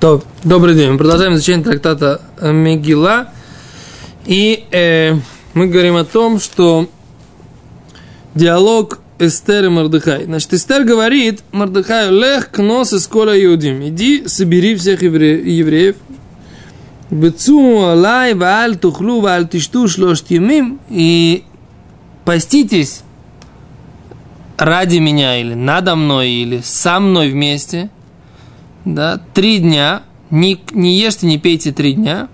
То, 0.00 0.22
добрый 0.44 0.76
день. 0.76 0.92
Мы 0.92 0.96
продолжаем 0.98 1.34
изучение 1.34 1.64
трактата 1.64 2.20
Мегила. 2.40 3.30
И 4.26 4.64
э, 4.70 5.14
мы 5.54 5.66
говорим 5.66 5.96
о 5.96 6.04
том, 6.04 6.38
что 6.38 6.88
диалог 8.36 9.00
Эстер 9.18 9.64
и 9.64 9.68
Мордыхай. 9.68 10.26
Значит, 10.26 10.54
Эстер 10.54 10.84
говорит 10.84 11.42
Мордыхаю, 11.50 12.12
лех 12.12 12.52
кнос 12.52 12.92
из 12.92 13.08
кола 13.08 13.36
иудим. 13.44 13.88
Иди, 13.88 14.28
собери 14.28 14.76
всех 14.76 15.02
евре- 15.02 15.42
евреев. 15.42 15.96
Бецуму 17.10 17.88
алай 17.88 18.34
вааль 18.34 18.76
тухлу 18.76 19.20
вааль 19.20 19.48
тишту 19.48 19.88
шлошт 19.88 20.30
емим. 20.30 20.78
И 20.90 21.42
поститесь 22.24 23.00
ради 24.58 24.98
меня 24.98 25.40
или 25.40 25.54
надо 25.54 25.96
мной 25.96 26.30
или 26.30 26.60
со 26.62 27.00
мной 27.00 27.30
вместе– 27.32 27.90
да, 28.84 29.20
три 29.34 29.58
дня, 29.58 30.02
не, 30.30 30.60
не 30.72 30.98
ешьте, 30.98 31.26
не 31.26 31.38
пейте 31.38 31.72
три 31.72 31.94
дня, 31.94 32.28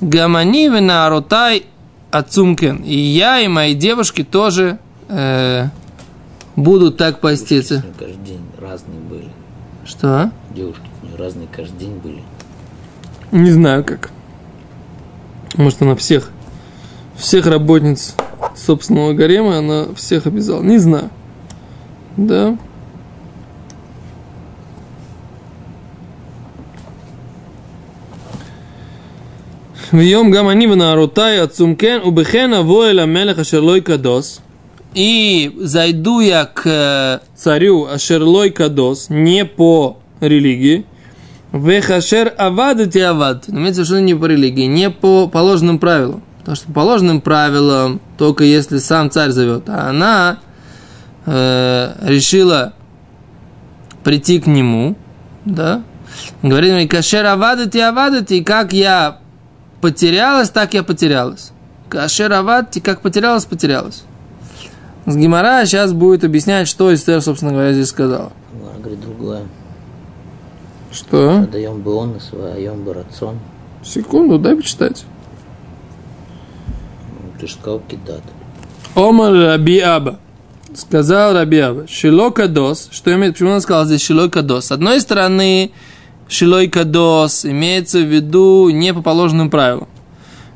гамани 0.00 0.66
арутай 0.90 1.66
ацумкен, 2.10 2.76
и 2.84 2.96
я, 2.96 3.40
и 3.40 3.48
мои 3.48 3.74
девушки 3.74 4.22
тоже 4.22 4.78
э, 5.08 5.66
будут 6.56 6.96
так 6.96 7.20
поститься. 7.20 7.84
Каждый 7.98 8.24
день 8.24 8.40
разные 8.60 9.00
были. 9.00 9.28
Что? 9.84 10.30
Девушки 10.54 10.82
у 11.02 11.06
нее 11.06 11.16
разные 11.16 11.48
каждый 11.54 11.78
день 11.78 11.96
были. 11.98 12.22
Не 13.32 13.50
знаю 13.50 13.84
как. 13.84 14.10
Может, 15.56 15.82
она 15.82 15.96
всех, 15.96 16.30
всех 17.16 17.46
работниц 17.46 18.14
собственного 18.56 19.12
гарема, 19.12 19.58
она 19.58 19.86
всех 19.94 20.26
обязала. 20.26 20.62
Не 20.62 20.78
знаю. 20.78 21.10
Да. 22.16 22.56
Вьем 29.94 30.32
гамани 30.32 30.66
внарутай 30.66 31.40
отцумкен 31.40 32.02
убехена 32.02 32.62
воэля 32.62 33.04
мелеха 33.04 33.44
шерлой 33.44 33.80
кадос. 33.80 34.40
И 34.92 35.52
зайду 35.60 36.18
я 36.18 36.46
к 36.46 36.62
э, 36.64 37.18
царю 37.36 37.86
Ашерлой 37.86 38.50
Кадос, 38.50 39.06
не 39.08 39.44
по 39.44 39.98
религии, 40.20 40.84
Вехашер 41.52 42.34
авадати 42.36 42.98
авад. 42.98 43.48
Имеется 43.48 43.84
в 43.84 44.00
не 44.00 44.14
по 44.16 44.26
религии, 44.26 44.64
не 44.64 44.90
по 44.90 45.28
положенным 45.28 45.78
правилам. 45.78 46.24
Потому 46.40 46.56
что 46.56 46.66
по 46.66 46.72
положенным 46.72 47.20
правилам, 47.20 48.00
только 48.18 48.42
если 48.42 48.78
сам 48.78 49.12
царь 49.12 49.30
зовет, 49.30 49.68
а 49.68 49.90
она 49.90 50.38
э, 51.26 51.92
решила 52.02 52.72
прийти 54.02 54.40
к 54.40 54.48
нему, 54.48 54.96
да, 55.44 55.84
говорит 56.42 56.72
мне, 56.72 56.88
кашер 56.88 57.26
авадати 57.26 57.78
авадати, 57.78 58.42
как 58.42 58.72
я 58.72 59.18
потерялась, 59.84 60.48
так 60.48 60.72
я 60.72 60.82
потерялась. 60.82 61.52
Кашер 61.90 62.32
авадти, 62.32 62.80
как 62.80 63.02
потерялась, 63.02 63.44
потерялась. 63.44 64.02
С 65.04 65.14
Гимара 65.14 65.66
сейчас 65.66 65.92
будет 65.92 66.24
объяснять, 66.24 66.68
что 66.68 66.94
Эстер, 66.94 67.20
собственно 67.20 67.52
говоря, 67.52 67.74
здесь 67.74 67.88
сказала. 67.88 68.32
Она 68.54 68.78
говорит 68.78 69.02
другое. 69.02 69.42
Что? 70.90 71.46
Даем 71.52 71.82
бы 71.82 71.92
он, 71.96 72.18
даем 72.32 72.82
бы 72.82 72.94
рацион. 72.94 73.38
Секунду, 73.84 74.38
дай 74.38 74.56
почитать. 74.56 75.04
Ну, 77.10 77.38
Ты 77.38 77.46
же 77.46 77.52
сказал 77.52 77.82
кидат. 77.86 78.22
Омар 78.94 79.34
Раби 79.34 79.80
Аба. 79.80 80.18
Сказал 80.74 81.34
Раби 81.34 81.58
Аба. 81.58 81.86
Шило 81.88 82.30
Кадос. 82.30 82.88
Что 82.90 83.12
имеет, 83.12 83.34
почему 83.34 83.50
он 83.50 83.60
сказал 83.60 83.84
здесь 83.84 84.00
Шилой 84.00 84.30
Кадос? 84.30 84.64
С 84.64 84.72
одной 84.72 84.98
стороны, 85.02 85.72
Шилой 86.28 86.68
Кадос 86.68 87.44
имеется 87.44 87.98
в 87.98 88.12
виду 88.12 88.70
не 88.70 88.94
по 88.94 89.02
положенным 89.02 89.50
правилам. 89.50 89.88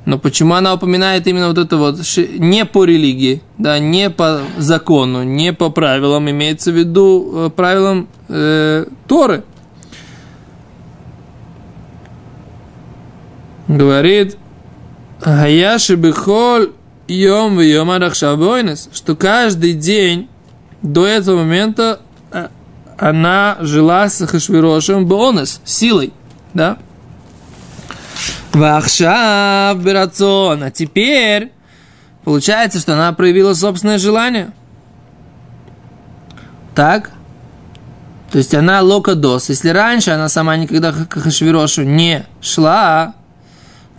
Но 0.04 0.18
почему 0.18 0.54
она 0.54 0.72
упоминает 0.72 1.26
именно 1.26 1.48
вот 1.48 1.58
это 1.58 1.76
вот, 1.76 1.98
не 2.38 2.64
по 2.64 2.84
религии, 2.84 3.42
да, 3.58 3.78
не 3.78 4.08
по 4.08 4.40
закону, 4.56 5.22
не 5.22 5.52
по 5.52 5.68
правилам, 5.68 6.30
имеется 6.30 6.72
в 6.72 6.76
виду 6.76 7.30
э, 7.34 7.50
правилам 7.50 8.08
э, 8.28 8.86
Торы. 9.06 9.44
Говорит, 13.66 14.38
Гаяши 15.20 15.96
бихоль 15.96 16.72
йом 17.06 17.56
в 17.56 17.60
что 18.94 19.16
каждый 19.16 19.74
день 19.74 20.28
до 20.80 21.06
этого 21.06 21.38
момента 21.38 22.00
она 22.98 23.56
жила 23.60 24.08
с 24.08 24.26
Хашвирошем 24.26 25.06
бонус, 25.06 25.60
силой, 25.64 26.12
да? 26.52 26.78
Вахшав 28.52 29.82
берацон, 29.82 30.64
а 30.64 30.70
теперь 30.70 31.52
получается, 32.24 32.80
что 32.80 32.94
она 32.94 33.12
проявила 33.12 33.54
собственное 33.54 33.98
желание. 33.98 34.50
Так? 36.74 37.10
То 38.32 38.38
есть 38.38 38.54
она 38.54 38.82
локадос. 38.82 39.48
Если 39.48 39.68
раньше 39.68 40.10
она 40.10 40.28
сама 40.28 40.56
никогда 40.56 40.92
к 40.92 41.20
Хашвирошу 41.20 41.84
не 41.84 42.26
шла, 42.40 43.14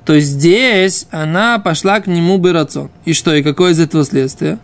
то 0.05 0.19
здесь 0.19 1.07
она 1.09 1.59
пошла 1.59 1.99
к 2.01 2.07
нему 2.07 2.37
берацон. 2.37 2.89
И 3.05 3.13
что, 3.13 3.33
и 3.33 3.43
какое 3.43 3.71
из 3.71 3.79
этого 3.79 4.03
следствие? 4.03 4.59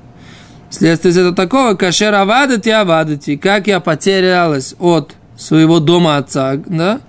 Следствие 0.69 1.11
из 1.11 1.17
этого 1.17 1.35
такого, 1.35 1.75
кашер 1.75 2.13
авадати 2.13 2.69
авадати, 2.69 3.37
как 3.37 3.67
я 3.67 3.79
потерялась 3.79 4.75
от 4.79 5.13
своего 5.37 5.79
дома 5.79 6.17
отца, 6.17 6.55
да? 6.65 6.99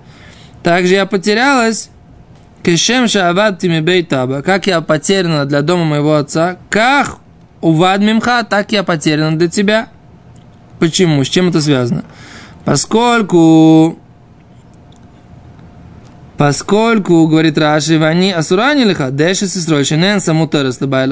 Также 0.62 0.94
я 0.94 1.06
потерялась 1.06 1.90
Кешем 2.66 3.06
шаавадти 3.06 3.68
мибейтаба, 3.68 4.42
как 4.42 4.66
я 4.66 4.80
потеряна 4.80 5.44
для 5.44 5.62
дома 5.62 5.84
моего 5.84 6.16
отца, 6.16 6.56
как 6.68 7.18
увад 7.60 8.00
мимха, 8.00 8.42
так 8.42 8.72
я 8.72 8.82
потеряна 8.82 9.38
для 9.38 9.46
тебя. 9.46 9.86
Почему? 10.80 11.22
С 11.22 11.28
чем 11.28 11.50
это 11.50 11.60
связано? 11.60 12.04
Поскольку 12.64 13.96
Поскольку, 16.36 17.28
говорит 17.28 17.56
Раши, 17.56 18.02
они 18.02 18.32
асурани 18.32 18.82
лиха, 18.82 19.10
дэши 19.12 19.46
сестрой, 19.46 19.84
шинен 19.84 20.20
саму 20.20 20.50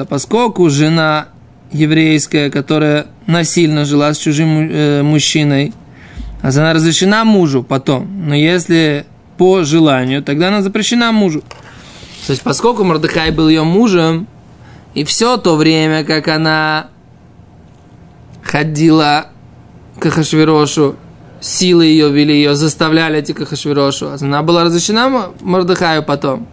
поскольку 0.09 0.69
жена 0.69 1.29
еврейская, 1.75 2.49
которая 2.49 3.07
насильно 3.27 3.85
жила 3.85 4.13
с 4.13 4.17
чужим 4.17 4.69
э, 4.71 5.01
мужчиной, 5.03 5.73
а 6.41 6.49
она 6.49 6.73
разрешена 6.73 7.25
мужу 7.25 7.63
потом, 7.63 8.27
но 8.27 8.35
если 8.35 9.05
по 9.37 9.63
желанию, 9.63 10.23
тогда 10.23 10.47
она 10.47 10.61
запрещена 10.61 11.11
мужу. 11.11 11.41
То 12.25 12.31
есть, 12.31 12.41
поскольку 12.41 12.83
Мордыхай 12.83 13.31
был 13.31 13.49
ее 13.49 13.63
мужем, 13.63 14.27
и 14.93 15.03
все 15.03 15.37
то 15.37 15.55
время, 15.55 16.03
как 16.03 16.27
она 16.27 16.87
ходила 18.43 19.27
к 19.99 20.05
Ахашвирошу, 20.05 20.95
силы 21.41 21.85
ее 21.85 22.09
вели, 22.09 22.35
ее 22.35 22.55
заставляли 22.55 23.21
идти 23.21 23.33
к 23.33 23.41
Ахашвирошу, 23.41 24.11
она 24.21 24.41
была 24.41 24.63
разрешена 24.63 25.29
Мордыхаю 25.41 26.03
потом. 26.03 26.47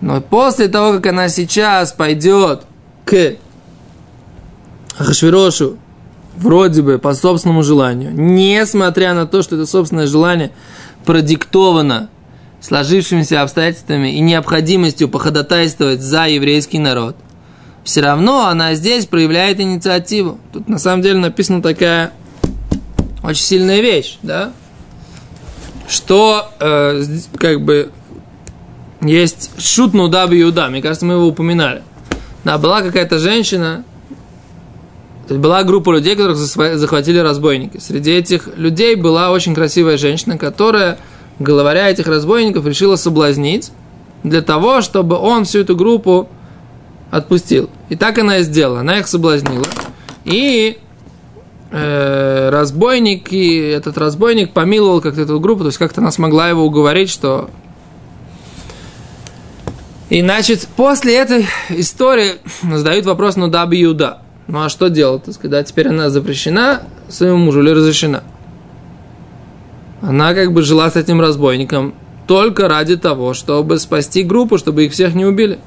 Но 0.00 0.20
после 0.20 0.68
того, 0.68 0.92
как 0.92 1.06
она 1.06 1.28
сейчас 1.28 1.92
пойдет 1.92 2.64
к 3.04 3.36
Ахашвирошу, 4.98 5.76
вроде 6.36 6.82
бы 6.82 6.98
по 6.98 7.14
собственному 7.14 7.62
желанию, 7.62 8.12
несмотря 8.14 9.14
на 9.14 9.26
то, 9.26 9.42
что 9.42 9.56
это 9.56 9.66
собственное 9.66 10.06
желание 10.06 10.52
продиктовано 11.04 12.08
сложившимися 12.60 13.42
обстоятельствами 13.42 14.16
и 14.16 14.20
необходимостью 14.20 15.08
походатайствовать 15.08 16.00
за 16.00 16.26
еврейский 16.26 16.78
народ, 16.78 17.16
все 17.84 18.00
равно 18.00 18.46
она 18.46 18.74
здесь 18.74 19.06
проявляет 19.06 19.60
инициативу. 19.60 20.40
Тут 20.52 20.68
на 20.68 20.78
самом 20.78 21.02
деле 21.02 21.18
написана 21.18 21.62
такая 21.62 22.12
очень 23.22 23.42
сильная 23.42 23.80
вещь, 23.80 24.18
да? 24.22 24.52
Что 25.88 26.50
э, 26.58 27.04
как 27.38 27.62
бы 27.62 27.92
есть 29.02 29.50
шут 29.58 29.94
нуда 29.94 30.26
Иуда, 30.28 30.68
мне 30.68 30.82
кажется, 30.82 31.06
мы 31.06 31.14
его 31.14 31.26
упоминали. 31.26 31.82
Да, 32.42 32.58
была 32.58 32.82
какая-то 32.82 33.18
женщина, 33.20 33.84
то 35.26 35.34
есть 35.34 35.42
была 35.42 35.64
группа 35.64 35.90
людей, 35.90 36.14
которых 36.14 36.36
захватили 36.36 37.18
разбойники. 37.18 37.78
Среди 37.78 38.12
этих 38.12 38.48
людей 38.56 38.94
была 38.94 39.32
очень 39.32 39.56
красивая 39.56 39.96
женщина, 39.96 40.38
которая, 40.38 40.98
главаря 41.40 41.90
этих 41.90 42.06
разбойников, 42.06 42.64
решила 42.64 42.94
соблазнить 42.94 43.72
для 44.22 44.40
того, 44.40 44.82
чтобы 44.82 45.16
он 45.16 45.44
всю 45.44 45.60
эту 45.60 45.74
группу 45.74 46.28
отпустил. 47.10 47.70
И 47.88 47.96
так 47.96 48.18
она 48.18 48.38
и 48.38 48.42
сделала. 48.42 48.80
Она 48.80 49.00
их 49.00 49.08
соблазнила. 49.08 49.66
И 50.24 50.78
э, 51.72 52.64
и 53.30 53.56
этот 53.58 53.98
разбойник 53.98 54.52
помиловал 54.52 55.00
как-то 55.00 55.22
эту 55.22 55.40
группу, 55.40 55.62
то 55.62 55.68
есть 55.68 55.78
как-то 55.78 56.00
она 56.00 56.12
смогла 56.12 56.48
его 56.48 56.64
уговорить, 56.64 57.10
что... 57.10 57.50
И, 60.08 60.22
значит, 60.22 60.68
после 60.76 61.16
этой 61.16 61.46
истории 61.70 62.34
задают 62.62 63.06
вопрос, 63.06 63.34
ну 63.34 63.48
да, 63.48 63.64
Иуда. 63.64 64.20
Ну 64.48 64.62
а 64.62 64.68
что 64.68 64.88
делать? 64.88 65.24
Когда 65.38 65.62
теперь 65.62 65.88
она 65.88 66.10
запрещена 66.10 66.82
своему 67.08 67.38
мужу 67.38 67.62
или 67.62 67.70
разрешена? 67.70 68.22
Она 70.00 70.34
как 70.34 70.52
бы 70.52 70.62
жила 70.62 70.90
с 70.90 70.96
этим 70.96 71.20
разбойником 71.20 71.94
только 72.26 72.68
ради 72.68 72.96
того, 72.96 73.34
чтобы 73.34 73.78
спасти 73.78 74.22
группу, 74.22 74.58
чтобы 74.58 74.84
их 74.84 74.92
всех 74.92 75.14
не 75.14 75.24
убили. 75.24 75.58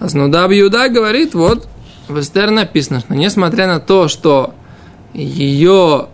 Аснудаб 0.00 0.52
Юда 0.52 0.88
говорит, 0.88 1.34
вот 1.34 1.68
в 2.08 2.18
Эстер 2.18 2.50
написано, 2.50 3.00
что 3.00 3.14
несмотря 3.14 3.66
на 3.66 3.80
то, 3.80 4.08
что 4.08 4.54
ее 5.12 6.06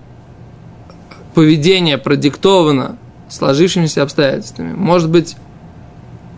поведение 1.35 1.99
продиктовано 1.99 2.97
сложившимися 3.29 4.03
обстоятельствами, 4.03 4.73
может 4.73 5.11
быть, 5.11 5.37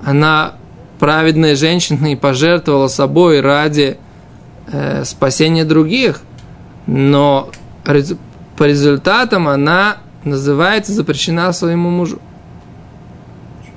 она 0.05 0.55
праведная 0.99 1.57
женщина 1.57 2.13
и 2.13 2.17
пожертвовала 2.17 2.89
собой 2.89 3.41
ради 3.41 3.99
э, 4.73 5.05
спасения 5.05 5.65
других, 5.65 6.21
но 6.87 7.51
по 8.57 8.65
результатам 8.65 9.49
она 9.49 9.99
называется 10.25 10.93
запрещена 10.93 11.53
своему 11.53 11.91
мужу. 11.91 12.19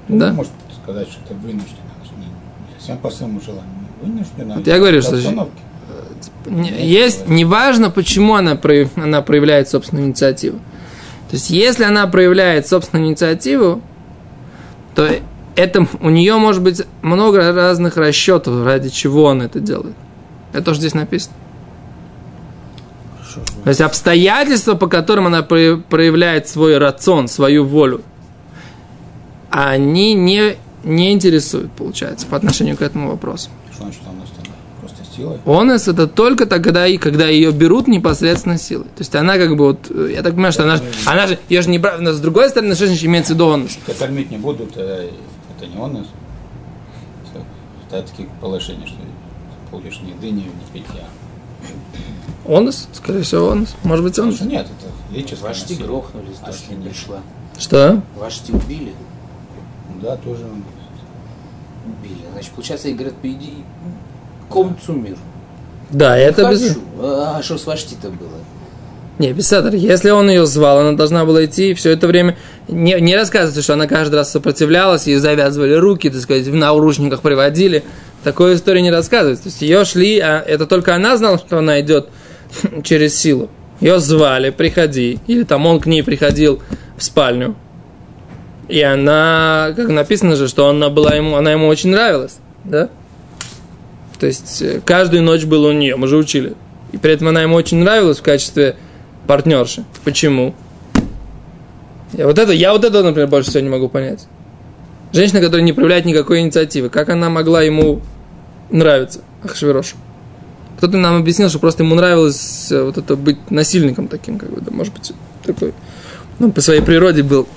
Ну, 0.07 0.19
Да. 0.19 0.33
Может 0.33 0.51
сказать, 0.83 1.07
что 1.09 1.19
это 1.25 1.33
вынуждено. 1.35 1.77
Не, 2.17 2.25
не 2.25 2.79
совсем 2.79 2.97
по 2.97 3.09
своему 3.11 3.39
желанию. 3.41 3.65
Вынуждено. 4.01 4.55
Вот 4.55 4.67
я 4.67 4.77
говорю, 4.79 5.01
что- 5.01 5.15
обстановке. 5.15 5.51
Не- 6.45 6.71
Есть, 6.87 7.27
неважно, 7.27 7.89
почему 7.91 8.33
она, 8.35 8.55
прояв- 8.55 8.97
она 8.97 9.21
проявляет 9.21 9.69
собственную 9.69 10.07
инициативу. 10.07 10.57
То 11.29 11.35
есть, 11.35 11.49
если 11.51 11.83
она 11.83 12.07
проявляет 12.07 12.67
собственную 12.67 13.09
инициативу, 13.09 13.81
то 14.95 15.07
это, 15.55 15.85
у 16.01 16.09
нее 16.09 16.37
может 16.37 16.63
быть 16.63 16.81
много 17.03 17.51
разных 17.53 17.97
расчетов, 17.97 18.65
ради 18.65 18.89
чего 18.89 19.29
она 19.29 19.45
это 19.45 19.59
делает. 19.59 19.93
Это 20.53 20.63
тоже 20.63 20.79
здесь 20.79 20.93
написано. 20.93 21.35
Хорошо. 23.17 23.41
То 23.63 23.69
есть 23.69 23.81
обстоятельства, 23.81 24.75
по 24.75 24.87
которым 24.87 25.27
она 25.27 25.43
про- 25.43 25.77
проявляет 25.77 26.47
свой 26.47 26.77
рацион, 26.77 27.27
свою 27.27 27.65
волю, 27.65 28.01
они 29.51 30.13
не, 30.13 30.55
не 30.83 31.11
интересуют, 31.11 31.71
получается, 31.71 32.25
по 32.27 32.37
отношению 32.37 32.77
к 32.77 32.81
этому 32.81 33.09
вопросу. 33.09 33.49
Что 33.73 33.83
значит 33.83 34.01
он 34.07 34.15
тогда? 34.35 34.51
Просто 34.79 34.99
силой? 35.15 35.39
Онес 35.45 35.87
это 35.87 36.07
только 36.07 36.45
тогда, 36.45 36.87
и 36.87 36.97
когда 36.97 37.27
ее 37.27 37.51
берут 37.51 37.87
непосредственно 37.87 38.57
силой. 38.57 38.85
То 38.85 38.99
есть 38.99 39.15
она 39.15 39.37
как 39.37 39.55
бы 39.55 39.65
вот, 39.65 39.87
э, 39.89 40.11
я 40.15 40.21
так 40.23 40.33
понимаю, 40.33 40.53
что 40.53 40.63
она, 40.63 40.77
же- 40.77 40.83
она 41.05 41.27
же, 41.27 41.39
ее 41.49 41.61
же 41.61 41.69
не 41.69 41.79
брат, 41.79 41.99
но 41.99 42.13
с 42.13 42.19
другой 42.19 42.49
стороны, 42.49 42.75
что 42.75 42.85
значит 42.87 43.03
имеется 43.05 43.33
в 43.33 43.35
виду 43.35 43.51
онес? 43.51 43.77
Кормить 43.97 44.31
не 44.31 44.37
будут, 44.37 44.73
э, 44.77 45.09
это 45.57 45.67
не 45.67 45.77
он. 45.79 45.97
Это, 45.97 47.43
это 47.97 48.07
такие 48.09 48.29
положения, 48.39 48.85
что 48.85 48.95
получишь 49.71 50.01
ни 50.01 50.09
еды, 50.09 50.31
ни, 50.31 50.43
ни 50.43 50.65
питья. 50.73 51.05
Онес? 52.47 52.87
Скорее 52.93 53.23
всего, 53.23 53.51
онес. 53.51 53.75
Может 53.83 54.03
быть, 54.03 54.13
что 54.13 54.45
нет, 54.45 54.65
это 54.65 54.91
физическое 55.11 55.47
Вашти 55.47 55.73
грохнули, 55.73 56.27
А 56.41 56.51
что 56.51 56.73
не 56.73 56.89
пришла. 56.89 57.19
Что? 57.57 58.01
Вашти 58.15 58.51
убили? 58.51 58.93
Да, 60.01 60.15
тоже. 60.17 60.45
Убили. 61.85 62.21
Значит, 62.33 62.51
получается, 62.51 62.87
и 62.87 62.93
говорят, 62.93 63.15
иди 63.23 63.53
комцу 64.49 64.93
мир. 64.93 65.17
Да, 65.89 66.17
это 66.17 66.49
без... 66.49 66.69
Хочу. 66.69 66.81
А 67.01 67.41
что 67.43 67.57
с 67.57 67.65
Вашти-то 67.65 68.09
было? 68.09 68.37
Не, 69.19 69.33
писатор, 69.33 69.73
если 69.75 70.11
он 70.11 70.29
ее 70.29 70.45
звал, 70.45 70.79
она 70.79 70.93
должна 70.93 71.25
была 71.25 71.43
идти 71.43 71.71
и 71.71 71.73
все 71.73 71.91
это 71.91 72.07
время... 72.07 72.37
Не, 72.69 73.01
не 73.01 73.17
рассказывается, 73.17 73.61
что 73.61 73.73
она 73.73 73.85
каждый 73.85 74.15
раз 74.15 74.31
сопротивлялась, 74.31 75.07
ей 75.07 75.17
завязывали 75.17 75.73
руки, 75.73 76.09
так 76.09 76.21
сказать, 76.21 76.47
в 76.47 76.55
наручниках 76.55 77.21
приводили. 77.21 77.83
Такой 78.23 78.55
истории 78.55 78.81
не 78.81 78.91
рассказывается. 78.91 79.43
То 79.43 79.49
есть 79.49 79.61
ее 79.61 79.85
шли, 79.85 80.19
а 80.19 80.39
это 80.39 80.65
только 80.65 80.95
она 80.95 81.17
знала, 81.17 81.37
что 81.37 81.57
она 81.59 81.79
идет 81.79 82.09
через 82.83 83.17
силу. 83.17 83.49
Ее 83.79 83.99
звали, 83.99 84.49
приходи. 84.49 85.19
Или 85.27 85.43
там 85.43 85.65
он 85.65 85.79
к 85.79 85.85
ней 85.85 86.03
приходил 86.03 86.61
в 86.97 87.03
спальню. 87.03 87.55
И 88.67 88.81
она, 88.81 89.73
как 89.75 89.89
написано 89.89 90.35
же, 90.35 90.47
что 90.47 90.69
она 90.69 90.89
была 90.89 91.15
ему, 91.15 91.35
она 91.35 91.51
ему 91.51 91.67
очень 91.67 91.89
нравилась, 91.89 92.37
да? 92.63 92.89
То 94.19 94.27
есть 94.27 94.61
э, 94.61 94.81
каждую 94.85 95.23
ночь 95.23 95.45
была 95.45 95.69
у 95.69 95.71
нее, 95.71 95.95
мы 95.95 96.07
же 96.07 96.17
учили. 96.17 96.53
И 96.91 96.97
при 96.97 97.13
этом 97.13 97.29
она 97.29 97.41
ему 97.41 97.55
очень 97.55 97.77
нравилась 97.77 98.19
в 98.19 98.21
качестве 98.21 98.75
партнерши. 99.25 99.85
Почему? 100.03 100.53
Я 102.13 102.27
вот 102.27 102.37
это, 102.37 102.51
я 102.51 102.73
вот 102.73 102.83
это, 102.83 103.01
например, 103.01 103.27
больше 103.27 103.49
всего 103.49 103.63
не 103.63 103.69
могу 103.69 103.89
понять. 103.89 104.27
Женщина, 105.11 105.41
которая 105.41 105.63
не 105.63 105.73
проявляет 105.73 106.05
никакой 106.05 106.41
инициативы, 106.41 106.89
как 106.89 107.09
она 107.09 107.29
могла 107.29 107.63
ему 107.63 108.01
нравиться, 108.69 109.21
Ахшвирошу? 109.43 109.95
Кто-то 110.77 110.97
нам 110.97 111.17
объяснил, 111.17 111.49
что 111.49 111.59
просто 111.59 111.83
ему 111.83 111.95
нравилось 111.95 112.71
э, 112.71 112.83
вот 112.83 112.97
это 112.97 113.15
быть 113.15 113.51
насильником 113.51 114.07
таким, 114.07 114.37
как 114.37 114.49
бы, 114.49 114.61
да, 114.61 114.71
может 114.71 114.93
быть, 114.93 115.11
такой, 115.43 115.73
ну, 116.37 116.51
по 116.51 116.61
своей 116.61 116.81
природе 116.81 117.23
был. 117.23 117.47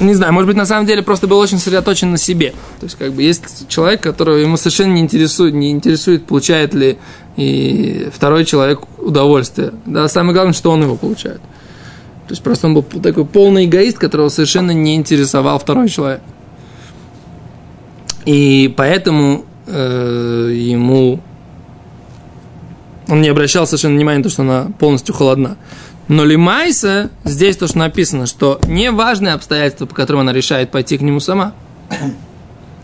Не 0.00 0.14
знаю, 0.14 0.32
может 0.32 0.46
быть, 0.46 0.56
на 0.56 0.66
самом 0.66 0.86
деле 0.86 1.02
просто 1.02 1.26
был 1.26 1.38
очень 1.38 1.58
сосредоточен 1.58 2.10
на 2.10 2.18
себе. 2.18 2.52
То 2.80 2.84
есть, 2.84 2.98
как 2.98 3.12
бы, 3.12 3.22
есть 3.22 3.66
человек, 3.68 4.02
которого 4.02 4.36
ему 4.36 4.56
совершенно 4.56 4.92
не 4.92 5.00
интересует, 5.00 5.54
не 5.54 5.70
интересует, 5.70 6.26
получает 6.26 6.74
ли 6.74 6.98
и 7.36 8.08
второй 8.14 8.44
человек 8.44 8.80
удовольствие. 8.98 9.72
Да, 9.86 10.08
самое 10.08 10.34
главное, 10.34 10.52
что 10.52 10.70
он 10.70 10.82
его 10.82 10.96
получает. 10.96 11.40
То 12.28 12.32
есть, 12.32 12.42
просто 12.42 12.66
он 12.66 12.74
был 12.74 12.82
такой 12.82 13.24
полный 13.24 13.64
эгоист, 13.64 13.98
которого 13.98 14.28
совершенно 14.28 14.70
не 14.70 14.96
интересовал 14.96 15.58
второй 15.58 15.88
человек. 15.88 16.20
И 18.26 18.72
поэтому 18.76 19.46
э, 19.66 20.52
ему 20.54 21.20
он 23.08 23.22
не 23.22 23.28
обращал 23.28 23.66
совершенно 23.66 23.94
внимания 23.94 24.18
на 24.18 24.24
то, 24.24 24.30
что 24.30 24.42
она 24.42 24.68
полностью 24.78 25.14
холодна. 25.14 25.56
Но 26.08 26.24
Лимайса, 26.24 27.10
здесь 27.24 27.56
то, 27.56 27.66
что 27.66 27.78
написано, 27.78 28.26
что 28.26 28.60
не 28.66 28.90
важные 28.90 29.32
обстоятельства, 29.32 29.86
по 29.86 29.94
которым 29.94 30.20
она 30.20 30.32
решает 30.32 30.70
пойти 30.70 30.98
к 30.98 31.00
нему 31.00 31.20
сама. 31.20 31.54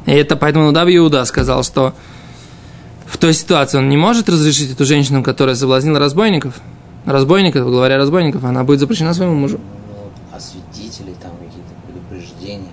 И 0.06 0.12
это 0.12 0.36
поэтому 0.36 0.66
Нудав 0.66 0.88
Иуда 0.88 1.24
сказал, 1.26 1.62
что 1.62 1.94
в 3.06 3.18
той 3.18 3.34
ситуации 3.34 3.78
он 3.78 3.88
не 3.88 3.96
может 3.96 4.28
разрешить 4.28 4.72
эту 4.72 4.84
женщину, 4.84 5.22
которая 5.22 5.54
соблазнила 5.54 5.98
разбойников, 5.98 6.54
разбойников, 7.04 7.64
говоря 7.66 7.96
разбойников, 7.98 8.44
она 8.44 8.64
будет 8.64 8.80
запрещена 8.80 9.14
своему 9.14 9.34
мужу. 9.34 9.60
А 10.32 10.40
свидетели 10.40 11.14
там 11.22 11.32
какие-то 11.32 11.74
предупреждения. 11.86 12.68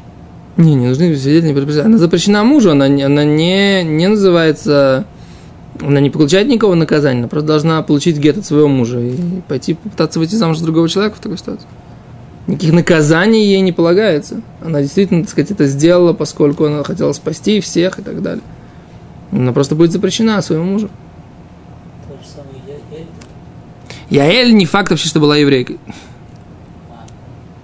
Не, 0.57 0.75
не 0.75 0.87
нужны 0.87 1.15
свидетели, 1.15 1.47
не 1.49 1.53
предупреждения. 1.53 1.87
Она 1.87 1.97
запрещена 1.97 2.43
мужу, 2.43 2.71
она, 2.71 2.87
не- 2.87 3.03
она 3.03 3.23
не, 3.23 3.83
не 3.83 4.07
называется... 4.07 5.05
Она 5.79 5.99
не 5.99 6.09
получает 6.09 6.47
никакого 6.47 6.75
наказания, 6.75 7.19
она 7.19 7.27
просто 7.27 7.47
должна 7.47 7.81
получить 7.81 8.17
гет 8.17 8.37
от 8.37 8.45
своего 8.45 8.67
мужа 8.67 8.99
и 8.99 9.15
пойти 9.47 9.73
попытаться 9.73 10.19
выйти 10.19 10.35
замуж 10.35 10.57
за 10.57 10.65
другого 10.65 10.87
человека 10.89 11.15
в 11.15 11.19
такой 11.21 11.37
ситуации. 11.37 11.65
Никаких 12.45 12.73
наказаний 12.73 13.45
ей 13.45 13.61
не 13.61 13.71
полагается. 13.71 14.41
Она 14.63 14.81
действительно, 14.81 15.21
так 15.21 15.29
сказать, 15.31 15.51
это 15.51 15.65
сделала, 15.67 16.13
поскольку 16.13 16.65
она 16.65 16.83
хотела 16.83 17.13
спасти 17.13 17.61
всех 17.61 17.99
и 17.99 18.01
так 18.01 18.21
далее. 18.21 18.43
Она 19.31 19.53
просто 19.53 19.75
будет 19.75 19.91
запрещена 19.91 20.41
своему 20.41 20.65
мужу. 20.65 20.89
То 22.07 22.13
же 22.21 22.29
самое 22.29 22.61
я, 22.67 22.97
Эль. 22.97 23.05
Яэль 24.11 24.53
не 24.53 24.65
факт 24.65 24.91
вообще, 24.91 25.07
что 25.07 25.19
была 25.19 25.37
еврейкой. 25.37 25.79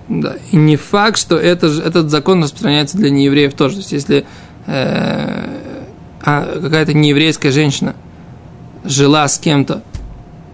Да, 0.07 0.37
и 0.51 0.55
не 0.55 0.77
факт, 0.77 1.17
что 1.17 1.35
это, 1.35 1.67
этот 1.67 2.09
закон 2.09 2.41
распространяется 2.41 2.97
для 2.97 3.09
неевреев 3.09 3.53
тоже. 3.53 3.75
То 3.75 3.79
есть, 3.81 3.91
если 3.91 4.25
э, 4.65 5.57
а 6.29 6.59
какая-то 6.61 6.93
нееврейская 6.93 7.51
женщина 7.51 7.95
жила 8.85 9.27
с 9.27 9.37
кем-то 9.37 9.83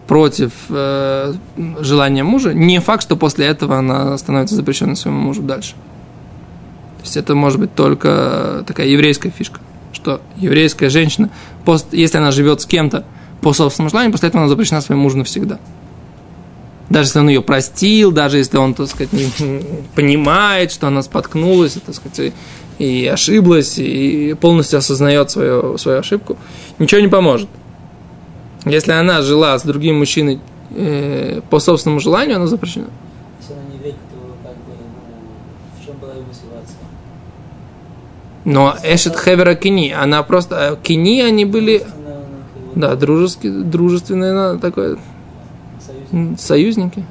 против 0.08 0.52
э, 0.70 1.34
желания 1.80 2.24
мужа, 2.24 2.54
не 2.54 2.80
факт, 2.80 3.04
что 3.04 3.16
после 3.16 3.46
этого 3.46 3.78
она 3.78 4.18
становится 4.18 4.56
запрещенной 4.56 4.96
своему 4.96 5.20
мужу 5.20 5.44
дальше. 5.44 5.74
То 6.98 7.04
есть 7.04 7.18
это 7.18 7.36
может 7.36 7.60
быть 7.60 7.76
только 7.76 8.64
такая 8.66 8.88
еврейская 8.88 9.30
фишка, 9.30 9.60
что 9.92 10.22
еврейская 10.38 10.90
женщина, 10.90 11.30
если 11.92 12.18
она 12.18 12.32
живет 12.32 12.62
с 12.62 12.66
кем-то 12.66 13.06
по 13.42 13.54
собственному 13.54 13.92
желанию, 13.92 14.12
после 14.12 14.30
этого 14.30 14.42
она 14.42 14.50
запрещена 14.50 14.82
своему 14.82 15.04
мужу 15.04 15.18
навсегда. 15.18 15.60
Даже 16.94 17.08
если 17.08 17.20
он 17.20 17.30
ее 17.30 17.42
простил, 17.42 18.12
даже 18.12 18.38
если 18.38 18.58
он, 18.58 18.76
так 18.76 18.88
сказать, 18.88 19.12
не- 19.14 19.64
понимает, 19.96 20.72
что 20.72 20.86
она 20.88 21.02
споткнулась, 21.02 21.74
так 21.86 21.96
сказать, 21.96 22.34
и, 22.78 23.08
ошиблась, 23.08 23.80
и 23.80 24.36
полностью 24.40 24.78
осознает 24.78 25.32
свою, 25.32 25.78
свою 25.80 26.00
ошибку, 26.00 26.38
ничего 26.78 27.02
не 27.02 27.08
поможет. 27.08 27.50
Если 28.66 28.92
она 28.92 29.24
жила 29.24 29.58
с 29.58 29.64
другим 29.64 29.98
мужчиной 29.98 30.40
э, 30.70 31.42
по 31.50 31.60
собственному 31.60 32.00
желанию, 32.00 32.36
она 32.36 32.46
запрещена. 32.46 32.86
Если 33.40 33.54
она 33.54 33.64
не 33.72 33.78
верит, 33.80 33.96
то 34.12 34.48
как 34.48 34.54
бы, 34.54 34.74
ну, 34.78 35.82
в 35.82 35.86
чем 35.86 35.98
была 35.98 36.14
его 36.14 36.22
мотивация? 36.22 36.78
Но 38.46 38.76
Эшет 38.84 39.20
Хевера 39.20 39.56
Кини, 39.56 39.90
она 39.90 40.22
просто... 40.22 40.56
э, 40.56 40.84
Кини 40.84 41.22
они 41.22 41.46
были, 41.46 41.86
да, 42.76 42.96
дружеские, 42.96 43.52
дружественные, 43.64 44.60
такое, 44.60 44.98
союзники. 46.38 47.04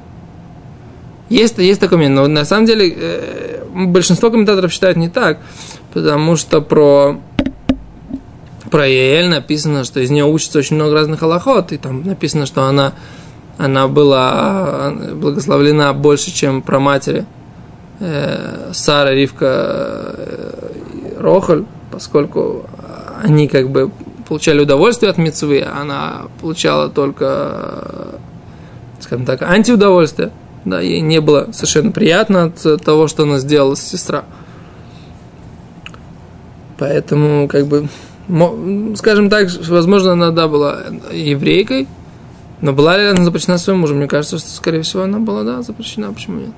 Есть, 1.29 1.57
есть 1.57 1.79
такой 1.79 1.97
момент, 1.97 2.15
но 2.15 2.27
на 2.27 2.45
самом 2.45 2.65
деле 2.65 2.93
э, 2.95 3.63
большинство 3.73 4.29
комментаторов 4.29 4.71
считают 4.71 4.97
не 4.97 5.09
так, 5.09 5.39
потому 5.93 6.35
что 6.35 6.61
про 6.61 7.19
про 8.73 8.87
Яэль 8.87 9.29
написано, 9.29 9.83
что 9.83 9.99
из 9.99 10.09
нее 10.09 10.25
учится 10.25 10.57
очень 10.57 10.77
много 10.77 10.95
разных 10.95 11.21
аллахот, 11.21 11.71
и 11.73 11.77
там 11.77 12.03
написано, 12.03 12.47
что 12.47 12.63
она, 12.63 12.93
она 13.59 13.87
была 13.87 14.91
благословлена 15.13 15.93
больше, 15.93 16.31
чем 16.31 16.63
про 16.63 16.79
матери 16.79 17.27
э, 17.99 18.71
Сара, 18.73 19.11
Ривка, 19.13 19.45
э, 19.45 21.17
Рохаль, 21.19 21.65
поскольку 21.91 22.65
они 23.21 23.47
как 23.47 23.69
бы 23.69 23.91
получали 24.27 24.61
удовольствие 24.61 25.11
от 25.11 25.19
мецвы, 25.19 25.59
а 25.59 25.81
она 25.81 26.21
получала 26.41 26.89
только, 26.89 28.19
скажем 29.03 29.25
так, 29.25 29.41
антиудовольствие. 29.41 30.31
Да, 30.65 30.79
ей 30.79 31.01
не 31.01 31.19
было 31.19 31.49
совершенно 31.51 31.91
приятно 31.91 32.45
от 32.45 32.83
того, 32.83 33.07
что 33.07 33.23
она 33.23 33.39
сделала 33.39 33.75
сестра. 33.75 34.23
Поэтому, 36.77 37.47
как 37.47 37.67
бы, 37.67 37.87
скажем 38.95 39.29
так, 39.29 39.49
возможно, 39.67 40.13
она 40.13 40.31
да, 40.31 40.47
была 40.47 40.79
еврейкой, 41.11 41.87
но 42.61 42.71
была 42.71 42.97
ли 42.97 43.07
она 43.07 43.25
запрещена 43.25 43.57
своим 43.57 43.79
мужем? 43.79 43.97
Мне 43.97 44.07
кажется, 44.07 44.37
что, 44.37 44.49
скорее 44.49 44.83
всего, 44.83 45.03
она 45.03 45.19
была, 45.19 45.43
да, 45.43 45.61
запрещена. 45.61 46.13
Почему 46.13 46.39
нет? 46.39 46.51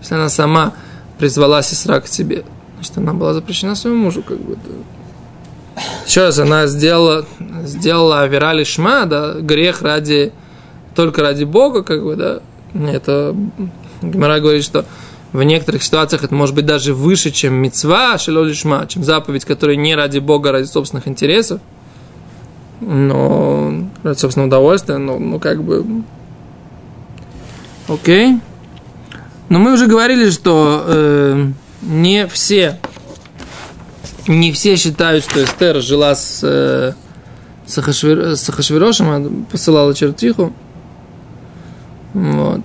Если 0.00 0.14
она 0.14 0.30
сама 0.30 0.72
призвала 1.18 1.62
сестра 1.62 2.00
к 2.00 2.06
себе, 2.06 2.44
значит, 2.76 2.96
она 2.96 3.12
была 3.12 3.34
запрещена 3.34 3.74
своему 3.74 4.04
мужу, 4.04 4.22
как 4.22 4.38
бы. 4.38 4.56
Да. 4.56 5.82
Еще 6.06 6.22
раз, 6.22 6.38
она 6.38 6.66
сделала, 6.66 7.26
сделала 7.64 8.22
авирали 8.22 8.64
шма, 8.64 9.04
да, 9.04 9.34
грех 9.34 9.82
ради, 9.82 10.32
только 10.94 11.22
ради 11.22 11.44
Бога, 11.44 11.82
как 11.82 12.02
бы, 12.04 12.16
да. 12.16 12.40
Это, 12.74 13.34
Гимара 14.02 14.40
говорит, 14.40 14.64
что 14.64 14.84
в 15.32 15.42
некоторых 15.42 15.82
ситуациях 15.82 16.24
это 16.24 16.34
может 16.34 16.54
быть 16.54 16.66
даже 16.66 16.94
выше, 16.94 17.30
чем 17.30 17.54
мецва 17.54 18.18
шелолишма, 18.18 18.86
чем 18.88 19.04
заповедь, 19.04 19.44
которая 19.44 19.76
не 19.76 19.94
ради 19.94 20.18
Бога, 20.18 20.50
а 20.50 20.52
ради 20.52 20.66
собственных 20.66 21.08
интересов 21.08 21.60
но 22.80 23.88
ради 24.02 24.18
собственного 24.18 24.48
удовольствия, 24.48 24.96
но 24.96 25.18
ну 25.18 25.38
как 25.38 25.62
бы... 25.62 25.84
Окей. 27.88 28.38
Но 29.48 29.58
мы 29.58 29.72
уже 29.72 29.86
говорили, 29.86 30.30
что 30.30 30.84
э, 30.86 31.46
не 31.82 32.26
все, 32.28 32.78
не 34.28 34.52
все 34.52 34.76
считают, 34.76 35.24
что 35.24 35.42
Эстер 35.42 35.80
жила 35.80 36.14
с, 36.14 36.40
э, 36.44 36.92
с, 37.66 37.78
Ахашвир, 37.78 38.36
с 38.36 38.48
Ахашвирошем, 38.48 39.06
а 39.10 39.50
посылала 39.50 39.92
чертиху. 39.92 40.52
Вот. 42.14 42.62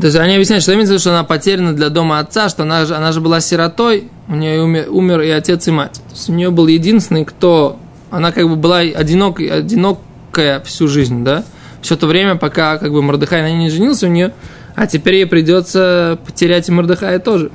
То 0.00 0.06
есть 0.06 0.16
они 0.16 0.34
объясняют, 0.34 0.62
что 0.62 0.72
имеется 0.72 0.92
в 0.92 0.94
виду, 0.94 1.00
что 1.00 1.10
она 1.10 1.24
потеряна 1.24 1.74
для 1.74 1.90
дома 1.90 2.20
отца, 2.20 2.48
что 2.48 2.62
она, 2.62 2.82
она 2.82 3.12
же 3.12 3.20
была 3.20 3.40
сиротой, 3.40 4.08
у 4.28 4.34
нее 4.34 4.62
умер, 4.62 4.86
умер 4.88 5.20
и 5.20 5.28
отец, 5.28 5.68
и 5.68 5.70
мать. 5.70 5.92
То 5.92 6.14
есть 6.14 6.28
у 6.30 6.32
нее 6.32 6.50
был 6.50 6.66
единственный, 6.68 7.24
кто 7.26 7.78
она 8.10 8.32
как 8.32 8.48
бы 8.48 8.56
была 8.56 8.78
одинок, 8.78 9.40
одинокая 9.40 10.60
всю 10.60 10.88
жизнь, 10.88 11.22
да, 11.22 11.44
все 11.82 11.96
то 11.96 12.06
время, 12.06 12.36
пока 12.36 12.78
как 12.78 12.92
бы 12.92 13.02
Мордыхай 13.02 13.42
на 13.42 13.50
ней 13.50 13.58
не 13.58 13.70
женился 13.70 14.06
у 14.06 14.10
нее, 14.10 14.32
а 14.74 14.86
теперь 14.86 15.16
ей 15.16 15.26
придется 15.26 16.18
потерять 16.24 16.68
и 16.68 16.72
Мордыхая 16.72 17.18
тоже. 17.18 17.50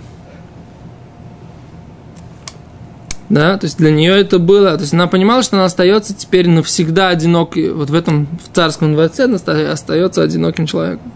Да, 3.27 3.57
то 3.57 3.65
есть 3.65 3.77
для 3.77 3.91
нее 3.91 4.13
это 4.13 4.37
было, 4.37 4.75
то 4.75 4.81
есть 4.81 4.93
она 4.93 5.07
понимала, 5.07 5.41
что 5.41 5.55
она 5.55 5.65
остается 5.65 6.13
теперь 6.13 6.47
навсегда 6.47 7.09
одинокой, 7.09 7.71
вот 7.71 7.89
в 7.89 7.95
этом 7.95 8.27
в 8.43 8.55
царском 8.55 8.93
дворце 8.93 9.23
она 9.23 9.37
остается 9.71 10.21
одиноким 10.21 10.67
человеком. 10.67 11.11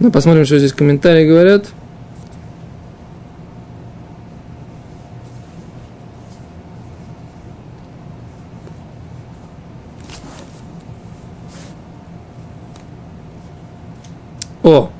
Ну, 0.00 0.12
посмотрим, 0.12 0.44
что 0.44 0.58
здесь 0.60 0.72
комментарии 0.72 1.26
говорят. 1.26 1.66
О, 14.62 14.90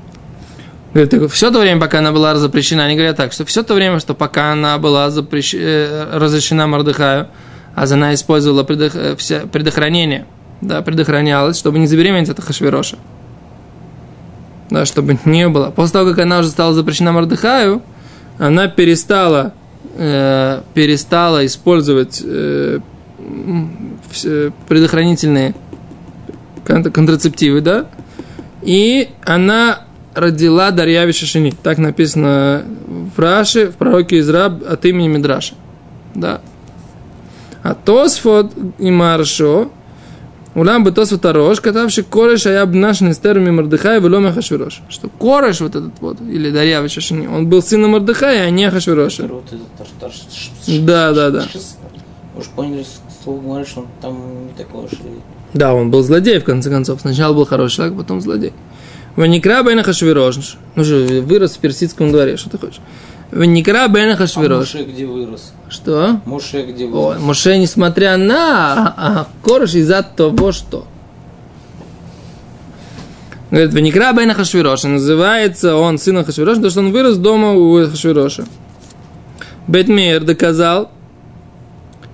Говорит, 0.99 1.31
все 1.31 1.49
то 1.49 1.59
время, 1.59 1.79
пока 1.79 1.99
она 1.99 2.11
была 2.11 2.35
запрещена, 2.35 2.83
они 2.83 2.95
говорят 2.95 3.15
так, 3.15 3.31
что 3.31 3.45
все 3.45 3.63
то 3.63 3.73
время, 3.73 3.99
что 3.99 4.13
пока 4.13 4.51
она 4.51 4.77
была 4.77 5.09
запрещ... 5.09 5.53
Э, 5.55 6.09
разрешена 6.11 6.67
Мордыхаю, 6.67 7.29
а 7.73 7.83
она 7.85 8.13
использовала 8.13 8.63
предох... 8.63 8.95
Э, 8.95 9.15
все... 9.15 9.41
предохранение, 9.41 10.25
да, 10.59 10.81
предохранялась, 10.81 11.57
чтобы 11.57 11.79
не 11.79 11.87
забеременеть 11.87 12.27
от 12.27 12.43
Хашвироша. 12.43 12.97
Да, 14.69 14.85
чтобы 14.85 15.17
не 15.23 15.47
было. 15.47 15.71
После 15.71 15.93
того, 15.93 16.09
как 16.09 16.19
она 16.19 16.39
уже 16.39 16.49
стала 16.49 16.73
запрещена 16.73 17.13
Мордыхаю, 17.13 17.81
она 18.37 18.67
перестала, 18.67 19.53
э, 19.95 20.61
перестала 20.73 21.45
использовать 21.45 22.21
э, 22.25 22.79
предохранительные 24.67 25.55
контрацептивы, 26.65 27.61
да, 27.61 27.85
и 28.61 29.09
она 29.23 29.85
родила 30.19 30.71
Дарьяви 30.71 31.11
Шашини. 31.13 31.53
Так 31.63 31.77
написано 31.77 32.63
в 33.15 33.19
Раше, 33.19 33.67
в 33.67 33.75
пророке 33.75 34.19
Израб 34.19 34.63
от 34.67 34.85
имени 34.85 35.07
Мидраша. 35.07 35.55
Да. 36.15 36.41
А 37.63 37.73
Тосфот 37.75 38.53
и 38.77 38.89
Маршо, 38.89 39.69
Улам 40.55 40.83
бы 40.83 40.91
Тосфот 40.91 41.25
Арош, 41.25 41.61
катавший 41.61 42.03
Кореш, 42.03 42.45
а 42.45 42.51
я 42.51 42.65
бы 42.65 42.75
наш 42.75 43.01
Нестерами 43.01 43.51
Мордыхай, 43.51 43.99
Веломе 43.99 44.31
Хашвирош. 44.31 44.81
Что 44.89 45.09
Кореш 45.09 45.61
вот 45.61 45.75
этот 45.75 45.93
вот, 46.01 46.19
или 46.21 46.49
Дарьяви 46.49 46.89
Шашини, 46.89 47.27
он 47.27 47.47
был 47.47 47.61
сыном 47.61 47.91
Мордыхая, 47.91 48.47
а 48.47 48.49
не 48.49 48.69
Хашвироша. 48.69 49.29
Да, 50.67 51.13
да, 51.13 51.29
да. 51.29 51.45
Уж 52.35 52.45
поняли, 52.55 52.85
слово 53.23 53.41
говоришь, 53.41 53.73
он 53.75 53.87
там 54.01 54.47
не 54.47 54.53
такой 54.57 54.85
уж 54.85 54.91
да, 55.53 55.73
он 55.73 55.89
был 55.89 56.03
злодей, 56.03 56.39
в 56.39 56.43
конце 56.43 56.69
концов. 56.69 57.01
Сначала 57.01 57.33
был 57.33 57.45
хороший 57.45 57.77
человек, 57.77 57.97
потом 57.97 58.21
злодей. 58.21 58.53
Ваникра 59.19 59.63
Бен 59.63 59.83
Хашвирош. 59.83 60.55
Ну 60.75 60.83
же, 60.85 61.19
вырос 61.19 61.57
в 61.57 61.59
персидском 61.59 62.09
дворе, 62.09 62.37
что 62.37 62.51
ты 62.51 62.57
хочешь? 62.57 62.79
Ваникра 63.31 63.89
Бен 63.89 64.15
Хашвирош. 64.15 64.75
А 64.75 64.77
Моше 64.77 64.89
где 64.89 65.05
вырос? 65.05 65.51
Что? 65.67 66.21
Моше 66.23 66.65
где 66.65 66.85
вырос? 66.85 67.17
О, 67.17 67.19
Моше, 67.19 67.57
несмотря 67.57 68.15
на 68.15 68.93
а, 68.95 69.27
корж 69.43 69.73
из-за 69.73 70.03
того, 70.03 70.53
что. 70.53 70.87
Говорит, 73.51 73.73
Ваникра 73.73 74.13
Бен 74.13 74.33
Хашвироша. 74.33 74.87
Называется 74.87 75.75
он 75.75 75.97
сыном 75.97 76.23
Хашвироша, 76.23 76.55
потому 76.55 76.71
что 76.71 76.79
он 76.79 76.93
вырос 76.93 77.17
дома 77.17 77.51
у 77.51 77.89
Хашвироша. 77.89 78.45
Бетмейер 79.67 80.23
доказал, 80.23 80.91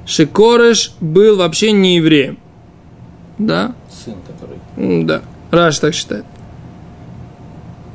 что 0.08 0.26
Кореш 0.26 0.94
был 1.00 1.38
вообще 1.38 1.72
не 1.72 1.98
евреем. 1.98 2.40
Да? 3.38 3.76
Сын, 3.92 4.16
который. 4.26 5.04
Да. 5.04 5.22
Раш 5.52 5.78
так 5.78 5.94
считает. 5.94 6.26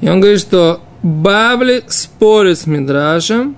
И 0.01 0.09
он 0.09 0.21
говорит, 0.21 0.41
что 0.41 0.81
Бавли 1.03 1.85
спорит 1.89 2.59
с 2.59 2.67
Мидрашем, 2.67 3.57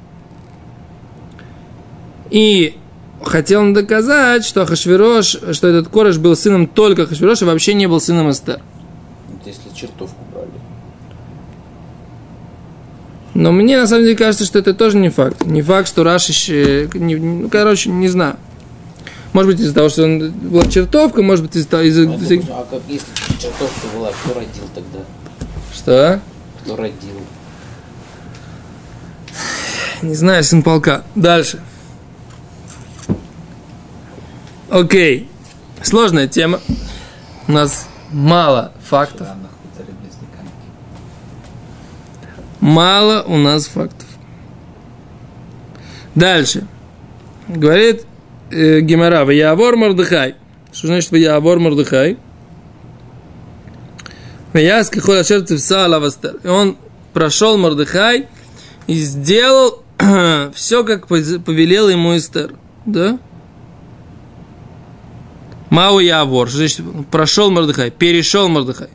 и 2.31 2.77
хотел 3.23 3.61
он 3.61 3.75
доказать, 3.75 4.45
что 4.45 4.65
Хашвирош, 4.65 5.37
что 5.53 5.69
этот 5.69 5.89
Кореш 5.89 6.19
был 6.19 6.35
сыном 6.35 6.67
только 6.67 7.07
Хашвироша, 7.07 7.47
вообще 7.47 7.75
не 7.75 7.87
был 7.87 8.01
сыном 8.01 8.31
Эстер. 8.31 8.61
Если 9.45 9.75
чертовку 9.75 10.17
брали. 10.33 10.49
Но 13.35 13.53
мне 13.53 13.79
на 13.79 13.87
самом 13.87 14.05
деле 14.05 14.17
кажется, 14.17 14.45
что 14.45 14.59
это 14.59 14.75
тоже 14.75 14.99
не 14.99 15.11
факт. 15.11 15.45
Не 15.45 15.63
факт, 15.63 15.89
что 15.89 16.05
Раш 16.05 16.29
еще... 16.29 16.89
Не, 16.95 17.17
ну, 17.17 17.49
короче, 17.49 17.91
не 17.91 18.09
знаю. 18.09 18.37
Может 19.33 19.53
быть, 19.53 19.61
из-за 19.61 19.75
того, 19.75 19.89
что 19.89 20.05
он 20.05 20.31
была 20.31 20.67
чертовка, 20.67 21.23
может 21.23 21.47
быть, 21.47 21.57
из-за... 21.57 21.83
Из 21.83 21.99
а, 21.99 22.03
из 22.03 22.49
а 22.49 22.67
как 22.71 22.83
если 22.89 23.07
чертовка 23.39 23.87
была, 23.95 24.11
кто 24.11 24.35
родил 24.35 24.65
тогда? 24.75 25.01
Что? 25.75 26.21
Кто 26.63 26.77
родил? 26.77 27.21
Не 30.03 30.15
знаю, 30.15 30.43
сын 30.45 30.63
полка. 30.63 31.05
Дальше. 31.15 31.61
Окей. 34.71 35.29
Сложная 35.83 36.29
тема. 36.29 36.61
У 37.49 37.53
нас 37.53 37.89
мало 38.11 38.73
фактов. 38.89 39.29
Мало 42.61 43.23
у 43.23 43.37
нас 43.39 43.67
фактов. 43.67 44.07
Дальше. 46.15 46.67
Говорит 47.49 48.07
э, 48.51 48.81
Гимара, 48.81 49.25
Ваявор 49.25 49.77
Мордыхай. 49.77 50.37
Что 50.73 50.87
значит 50.87 51.11
Ваявор 51.11 51.59
Мордыхай? 51.59 52.19
И 56.45 56.49
он 56.49 56.77
прошел 57.13 57.57
Мордыхай 57.57 58.29
и 58.87 58.95
сделал 58.95 59.83
все, 60.55 60.85
как 60.85 61.07
повелел 61.07 61.89
ему 61.89 62.17
Эстер. 62.17 62.55
Да? 62.85 63.19
Мау 65.71 66.01
Явор, 66.01 66.51
значит, 66.51 66.85
прошел 67.11 67.51
Мордыхай, 67.51 67.91
перешел 67.91 68.49
Мордыхай. 68.49 68.91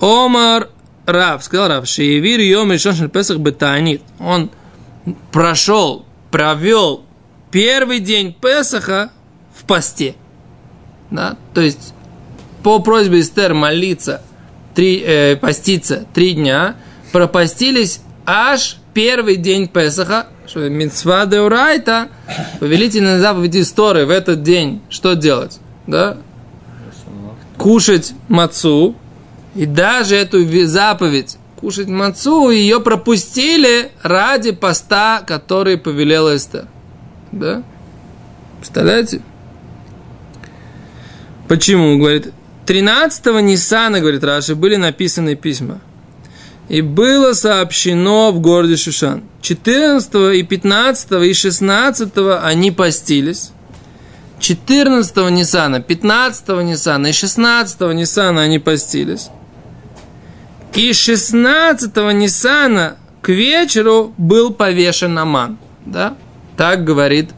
Омар 0.00 0.68
Рав, 1.04 1.42
сказал 1.42 1.68
Рав, 1.68 1.88
Шеевир 1.88 2.38
Йом 2.38 2.70
Решон 2.70 3.10
Песах 3.10 3.38
Бетанит. 3.38 4.02
Он 4.20 4.50
прошел, 5.32 6.06
провел 6.30 7.04
первый 7.50 7.98
день 7.98 8.32
Песаха 8.32 9.10
в 9.58 9.64
посте. 9.64 10.14
Да? 11.10 11.36
То 11.54 11.60
есть 11.60 11.92
по 12.62 12.78
просьбе 12.78 13.20
Эстер 13.20 13.54
молиться, 13.54 14.22
три, 14.80 15.04
э, 15.04 15.36
поститься 15.36 16.06
три 16.14 16.32
дня, 16.32 16.74
пропастились 17.12 18.00
аж 18.24 18.78
первый 18.94 19.36
день 19.36 19.68
Песаха, 19.68 20.28
что 20.46 20.70
митцва 20.70 21.26
деурайта, 21.26 22.08
повелительная 22.60 23.20
заповедь 23.20 23.56
истории 23.56 24.04
в 24.04 24.10
этот 24.10 24.42
день, 24.42 24.80
что 24.88 25.12
делать? 25.12 25.58
Да? 25.86 26.16
Кушать 27.58 28.14
мацу, 28.28 28.96
и 29.54 29.66
даже 29.66 30.16
эту 30.16 30.46
заповедь 30.66 31.36
кушать 31.56 31.88
мацу, 31.88 32.48
ее 32.48 32.80
пропустили 32.80 33.90
ради 34.02 34.52
поста, 34.52 35.22
который 35.26 35.76
повелела 35.76 36.34
Эстер. 36.34 36.68
Да? 37.32 37.62
Представляете? 38.56 39.20
Почему? 41.48 41.98
Говорит, 41.98 42.32
13-го 42.70 43.40
Ниссана, 43.40 43.98
говорит 43.98 44.22
Раши, 44.22 44.54
были 44.54 44.76
написаны 44.76 45.34
письма. 45.34 45.80
И 46.68 46.82
было 46.82 47.32
сообщено 47.32 48.30
в 48.30 48.38
городе 48.38 48.76
Шушан. 48.76 49.24
14 49.42 50.36
и 50.36 50.44
15 50.44 51.12
и 51.24 51.34
16 51.34 52.12
они 52.40 52.70
постились. 52.70 53.50
14 54.38 55.16
Ниссана, 55.30 55.80
15 55.80 56.48
Ниссана 56.62 57.08
и 57.08 57.12
16 57.12 57.80
Ниссана 57.92 58.42
они 58.42 58.60
постились. 58.60 59.30
И 60.72 60.92
16 60.92 61.96
Ниссана 62.14 62.98
к 63.20 63.30
вечеру 63.30 64.14
был 64.16 64.52
повешен 64.52 65.18
Аман. 65.18 65.58
Да? 65.84 66.14
Так 66.56 66.84
говорит. 66.84 67.30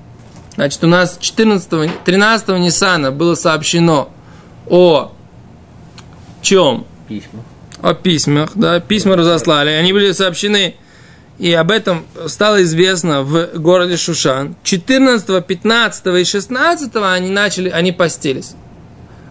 Значит, 0.56 0.84
у 0.84 0.88
нас 0.88 1.16
14, 1.18 2.04
13 2.04 2.48
Ниссана 2.58 3.10
было 3.12 3.34
сообщено 3.34 4.10
о 4.68 5.12
чем? 6.42 6.87
Письма. 7.08 7.44
О 7.80 7.94
письмах, 7.94 8.50
да, 8.54 8.80
письма 8.80 9.16
разослали. 9.16 9.70
Они 9.70 9.92
были 9.92 10.12
сообщены, 10.12 10.76
и 11.38 11.52
об 11.52 11.70
этом 11.70 12.04
стало 12.26 12.62
известно 12.62 13.22
в 13.22 13.58
городе 13.58 13.96
Шушан. 13.96 14.54
14, 14.62 15.44
15 15.44 16.06
и 16.06 16.25
16 16.25 16.90
они 16.96 17.30
начали, 17.30 17.70
они 17.70 17.90
постились. 17.90 18.52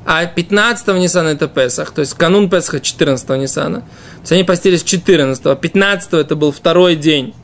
А 0.05 0.25
15 0.25 0.87
Ниссана 0.87 1.29
это 1.29 1.47
Песах, 1.47 1.91
то 1.91 2.01
есть 2.01 2.15
канун 2.15 2.49
Песаха 2.49 2.79
14 2.79 3.29
Ниссана. 3.29 3.81
То 3.81 4.21
есть 4.21 4.31
они 4.31 4.43
постились 4.43 4.83
14 4.83 5.59
15 5.59 6.13
это 6.13 6.35
был 6.35 6.51
второй 6.51 6.95
день 6.95 7.35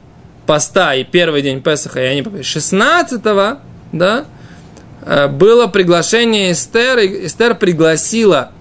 поста 0.47 0.95
и 0.95 1.03
первый 1.03 1.43
день 1.43 1.61
Песаха, 1.61 2.01
и 2.01 2.05
они 2.05 2.23
постились 2.23 2.47
16 2.47 3.21
да, 3.91 4.25
э, 5.01 5.27
было 5.27 5.67
приглашение 5.67 6.51
Эстер, 6.51 6.97
и 6.97 7.27
Эстер 7.27 7.55
пригласила 7.55 8.51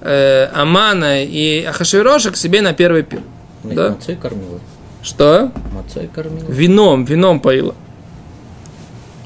э, 0.00 0.46
Амана 0.54 1.24
и 1.24 1.62
Ахашвироша 1.64 2.30
к 2.30 2.36
себе 2.36 2.60
на 2.62 2.72
первый 2.72 3.02
пир. 3.02 3.20
Их 3.64 3.74
Да. 3.74 3.90
Мацой 3.90 4.16
кормила. 4.16 4.60
Что? 5.02 5.50
Мацой 5.74 6.08
кормила. 6.12 6.46
Вином, 6.48 7.04
вином 7.04 7.40
поила. 7.40 7.74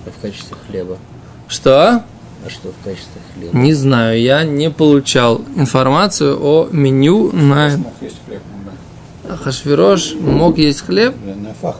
А 0.06 0.10
в 0.10 0.20
качестве 0.20 0.56
хлеба. 0.68 0.98
Что? 1.48 2.02
А 2.44 2.50
что 2.50 2.72
в 2.72 2.84
качестве 2.84 3.20
хлеба? 3.34 3.56
Не 3.56 3.72
знаю, 3.72 4.20
я 4.20 4.42
не 4.44 4.70
получал 4.70 5.42
информацию 5.56 6.38
о 6.42 6.68
меню 6.72 7.30
на 7.32 7.76
Мог 7.76 7.92
есть 8.00 8.16
хлеб, 8.26 8.40
ну 8.52 8.70
да. 9.28 9.34
Ахашвирош. 9.34 10.14
Мог 10.20 10.58
есть 10.58 10.80
хлеб? 10.80 11.14
На 11.36 11.54
фах. 11.54 11.76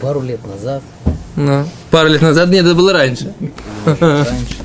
Пару 0.00 0.20
лет 0.22 0.44
назад, 0.46 0.82
Ну, 1.36 1.64
пару 1.90 2.08
лет 2.08 2.22
назад, 2.22 2.48
нет, 2.50 2.64
это 2.64 2.74
было 2.74 2.92
раньше. 2.92 3.32
раньше, 3.86 4.56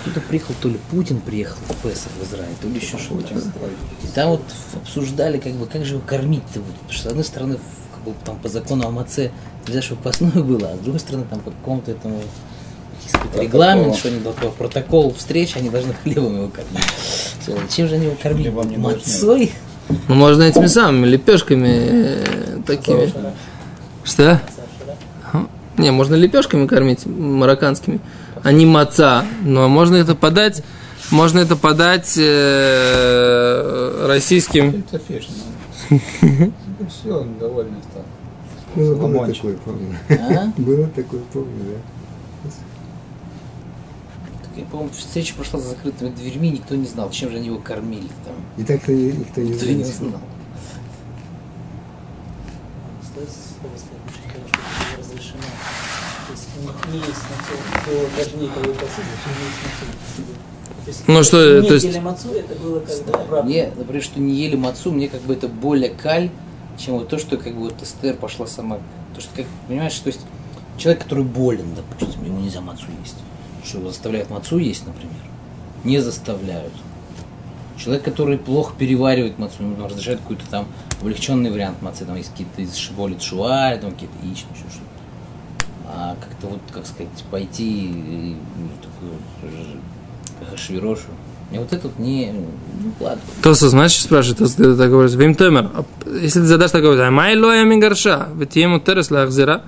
кто-то 0.00 0.20
приехал, 0.20 0.54
то 0.60 0.68
ли 0.68 0.78
Путин 0.90 1.20
приехал 1.20 1.58
в 1.68 1.76
Песах 1.82 2.12
в 2.20 2.24
Израиль, 2.24 2.54
то 2.60 2.68
ли 2.68 2.76
еще 2.76 2.98
что-то. 2.98 3.34
И 3.34 4.06
там 4.14 4.30
вот 4.30 4.42
обсуждали, 4.74 5.38
как 5.38 5.52
бы, 5.52 5.66
как 5.66 5.84
же 5.84 5.94
его 5.94 6.02
кормить-то. 6.06 6.60
Вот, 6.60 6.74
потому 6.74 6.92
что, 6.92 7.02
с 7.02 7.06
одной 7.06 7.24
стороны, 7.24 7.58
как 7.94 8.04
бы, 8.04 8.14
там 8.24 8.36
по 8.38 8.48
закону 8.48 8.86
АМАЦ 8.86 9.18
нельзя, 9.66 9.82
чтобы 9.82 10.02
постное 10.02 10.30
было, 10.42 10.70
а 10.70 10.76
с 10.76 10.80
другой 10.80 11.00
стороны, 11.00 11.24
там 11.28 11.40
по 11.40 11.50
какому-то 11.50 11.90
этому 11.90 12.20
Протокол. 13.12 13.40
регламент, 13.42 13.96
что 13.96 14.08
они 14.08 14.20
должны, 14.20 14.50
протокол 14.50 15.14
встречи, 15.14 15.58
они 15.58 15.70
должны 15.70 15.94
хлебом 15.94 16.36
его 16.36 16.48
кормить. 16.48 16.84
Всё, 17.42 17.58
Чем 17.68 17.88
же 17.88 17.96
они 17.96 18.06
его 18.06 18.16
кормить? 18.22 18.46
Хлебом 18.46 18.70
не 18.70 18.76
должны. 18.76 18.98
Мацой? 18.98 19.52
Ну, 20.08 20.14
можно 20.14 20.42
этими 20.44 20.66
самыми 20.66 21.06
лепешками 21.06 21.68
э, 21.68 22.58
такими. 22.66 23.12
Что? 24.04 24.40
Не, 25.76 25.90
можно 25.90 26.14
лепешками 26.14 26.66
кормить 26.66 27.06
марокканскими, 27.06 28.00
а 28.42 28.52
не 28.52 28.66
маца. 28.66 29.24
Но 29.42 29.68
можно 29.68 29.96
это 29.96 30.14
подать, 30.14 30.62
можно 31.10 31.38
это 31.40 31.56
подать 31.56 32.14
э, 32.16 34.06
российским. 34.06 34.84
Ну. 35.90 36.52
Все, 36.88 37.20
он 37.20 37.38
довольный 37.38 37.80
стал. 37.90 38.04
Было, 38.74 39.26
такое, 39.26 39.56
помню. 39.56 39.96
А? 40.08 40.52
Было 40.60 40.86
такое, 40.88 41.20
помню, 41.32 41.74
да. 42.44 42.50
Так, 44.42 44.50
я, 44.56 44.64
по-моему, 44.64 44.92
встреча 44.92 45.34
прошла 45.34 45.58
за 45.60 45.70
закрытыми 45.70 46.10
дверьми, 46.10 46.50
никто 46.50 46.76
не 46.76 46.86
знал, 46.86 47.10
чем 47.10 47.30
же 47.30 47.36
они 47.36 47.46
его 47.48 47.58
кормили 47.58 48.08
там. 48.24 48.34
И 48.56 48.62
так 48.62 48.86
никто 48.88 48.92
не, 48.92 49.12
никто 49.12 49.40
не 49.40 49.50
Никто 49.50 49.66
не 49.66 49.84
знал. 49.84 50.10
знал. 50.10 50.20
Что 53.02 53.20
это 53.22 53.30
разрешено. 54.98 55.42
Не 56.92 56.98
есть 56.98 57.08
мацу, 57.08 57.54
то 57.84 57.90
даже 58.16 58.36
не 58.36 58.44
есть 60.86 61.04
Ну, 61.06 61.22
что, 61.22 61.60
не 61.60 61.68
то 61.68 61.74
есть- 61.74 61.86
ели 61.86 61.98
мацу, 61.98 62.32
это 62.32 62.54
было 62.56 62.80
когда 62.80 63.18
обратно. 63.18 63.48
Мне, 63.48 63.70
например, 63.76 64.02
что 64.02 64.20
не 64.20 64.34
ели 64.34 64.56
мацу, 64.56 64.92
мне 64.92 65.08
как 65.08 65.20
бы 65.22 65.34
это 65.34 65.48
более 65.48 65.90
каль, 65.90 66.30
чем 66.78 66.94
вот 66.98 67.08
то, 67.08 67.18
что 67.18 67.36
как 67.36 67.54
бы 67.54 67.60
вот 67.62 67.82
Эстер 67.82 68.16
пошла 68.16 68.46
сама. 68.46 68.78
То, 69.14 69.20
что, 69.20 69.30
как, 69.36 69.46
понимаешь, 69.68 69.98
то 69.98 70.08
есть 70.08 70.20
человек, 70.78 71.02
который 71.04 71.24
болен, 71.24 71.74
допустим, 71.74 72.24
ему 72.24 72.40
нельзя 72.40 72.60
мацу 72.60 72.86
есть. 73.02 73.16
Что 73.64 73.78
его 73.78 73.88
заставляют 73.88 74.30
мацу 74.30 74.58
есть, 74.58 74.86
например? 74.86 75.16
Не 75.84 75.98
заставляют. 76.00 76.72
Человек, 77.78 78.04
который 78.04 78.36
плохо 78.38 78.74
переваривает 78.78 79.38
мацу, 79.38 79.62
ему 79.62 79.86
разрешают 79.86 80.20
какой-то 80.20 80.44
там 80.50 80.66
облегченный 81.00 81.50
вариант 81.50 81.80
мацы, 81.82 82.04
там 82.04 82.16
есть 82.16 82.30
какие-то 82.30 82.60
из 82.62 82.74
шиболит 82.74 83.22
шуаль, 83.22 83.80
там 83.80 83.92
какие-то 83.92 84.14
яичные, 84.22 84.52
еще 84.52 84.64
что-то. 84.70 84.89
А 86.02 86.16
как-то 86.18 86.46
вот, 86.46 86.60
как 86.72 86.86
сказать, 86.86 87.08
пойти 87.30 87.88
и, 87.88 88.36
ну, 88.56 88.68
такую 88.80 90.56
ж- 90.56 90.58
швирошу. 90.58 91.08
Мне 91.50 91.60
вот 91.60 91.72
этот 91.74 91.98
не, 91.98 92.32
ну 92.32 92.92
ладно. 93.00 93.20
Тоса, 93.42 93.68
знаешь, 93.68 93.98
спрашивает, 94.00 94.38
Тоса, 94.38 94.56
ты 94.56 94.76
так 94.76 94.88
говоришь, 94.88 95.12
Вим 95.14 95.34
Темер, 95.34 95.68
а 95.74 95.84
если 96.22 96.40
ты 96.40 96.46
задашь 96.46 96.70
такой 96.70 96.90
вопрос, 96.96 97.10
«Май 97.10 97.36
лоя 97.36 97.64
мигарша, 97.64 98.28
ведь 98.34 98.56
ему 98.56 98.80
терес 98.80 99.10
лахзира, 99.10 99.62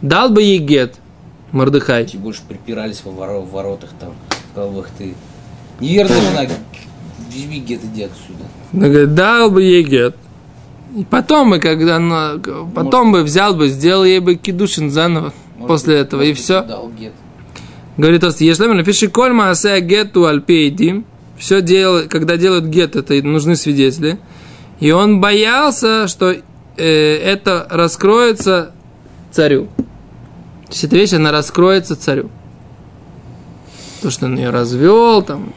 дал 0.00 0.28
бы 0.28 0.42
ей 0.42 0.58
гет, 0.58 0.94
Мордыхай. 1.50 2.02
Эти 2.04 2.16
больше 2.18 2.42
припирались 2.46 3.02
во 3.04 3.10
воро- 3.10 3.42
в 3.42 3.50
воротах 3.50 3.90
там, 3.98 4.12
сказал 4.52 4.70
бы, 4.70 4.80
«Ах 4.80 4.90
ты, 4.96 5.14
неверная 5.80 6.20
жена, 6.20 6.42
возьми 7.26 7.60
где-то 7.60 7.86
иди 7.88 8.02
отсюда. 8.04 8.44
Он 8.72 8.80
говорит, 8.80 9.14
дал 9.14 9.50
бы 9.50 9.62
ей 9.62 9.82
гет. 9.82 10.14
И 10.96 11.04
потом 11.04 11.50
бы, 11.50 11.58
когда 11.58 11.96
она, 11.96 12.34
потом 12.74 13.10
бы 13.12 13.22
взял 13.24 13.54
бы, 13.54 13.68
сделал 13.68 14.04
ей 14.04 14.20
бы 14.20 14.36
кидушин 14.36 14.90
заново 14.90 15.32
Может 15.58 15.68
после 15.68 15.98
быть, 15.98 16.06
этого, 16.06 16.22
и 16.22 16.32
все. 16.32 16.64
Говорит 17.96 18.20
Тост, 18.20 18.40
если 18.40 18.66
мы 18.66 18.74
напиши 18.74 19.08
коль 19.08 19.32
маасе 19.32 19.80
гету 19.80 20.26
альпейдим, 20.26 21.04
все 21.36 21.60
дело, 21.60 22.02
когда 22.02 22.36
делают 22.36 22.66
гет, 22.66 22.94
это 22.94 23.14
нужны 23.22 23.56
свидетели. 23.56 24.18
И 24.78 24.92
он 24.92 25.20
боялся, 25.20 26.06
что 26.06 26.32
э, 26.32 26.42
это 26.76 27.66
раскроется 27.68 28.70
царю. 29.32 29.66
То 30.66 30.72
есть 30.72 30.84
эта 30.84 30.96
вещь, 30.96 31.12
она 31.12 31.32
раскроется 31.32 31.96
царю. 31.96 32.30
То, 34.00 34.10
что 34.10 34.26
он 34.26 34.36
ее 34.36 34.50
развел, 34.50 35.22
там. 35.22 35.52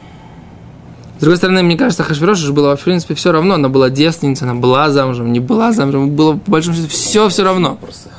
С 1.18 1.20
другой 1.20 1.36
стороны, 1.36 1.62
мне 1.62 1.76
кажется, 1.76 2.02
Хашвирош 2.02 2.38
уже 2.38 2.52
было, 2.52 2.74
в 2.74 2.82
принципе, 2.82 3.14
все 3.14 3.30
равно. 3.30 3.54
Она 3.54 3.68
была 3.68 3.88
девственницей, 3.88 4.48
она 4.48 4.58
была 4.58 4.90
замужем, 4.90 5.32
не 5.32 5.38
была 5.38 5.70
замужем. 5.72 6.10
Было, 6.10 6.32
по 6.32 6.50
большому 6.50 6.76
счету, 6.76 6.88
все 6.88 7.28
все 7.28 7.44
равно. 7.44 7.76
Просыхал. 7.76 8.11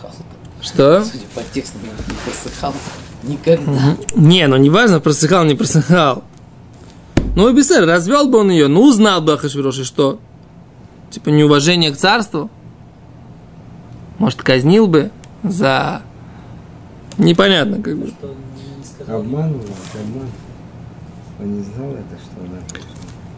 Что? 0.63 1.03
Судя 1.03 1.25
по 1.35 1.41
тексту, 1.53 1.77
не 1.83 2.15
просыхал 2.25 2.73
никогда. 3.23 3.97
Не, 4.15 4.47
ну 4.47 4.57
неважно, 4.57 4.99
просыхал, 4.99 5.43
не 5.43 5.55
просыхал. 5.55 6.23
Ну, 7.35 7.49
и 7.49 7.53
Бесер, 7.53 7.85
развел 7.85 8.29
бы 8.29 8.39
он 8.39 8.51
ее, 8.51 8.67
ну, 8.67 8.83
узнал 8.83 9.21
бы 9.21 9.33
Ахашвирош, 9.33 9.79
и 9.79 9.83
что? 9.83 10.19
Типа 11.09 11.29
неуважение 11.29 11.91
к 11.91 11.97
царству? 11.97 12.49
Может, 14.19 14.41
казнил 14.41 14.87
бы 14.87 15.11
за... 15.43 16.01
Непонятно, 17.17 17.81
как 17.81 17.97
бы. 17.97 18.05
Не. 18.05 19.13
Обманывал, 19.13 19.65
обман. 19.93 20.29
Он 21.39 21.57
не 21.57 21.63
знал 21.63 21.91
это, 21.91 22.17
что 22.23 22.39
она. 22.39 22.59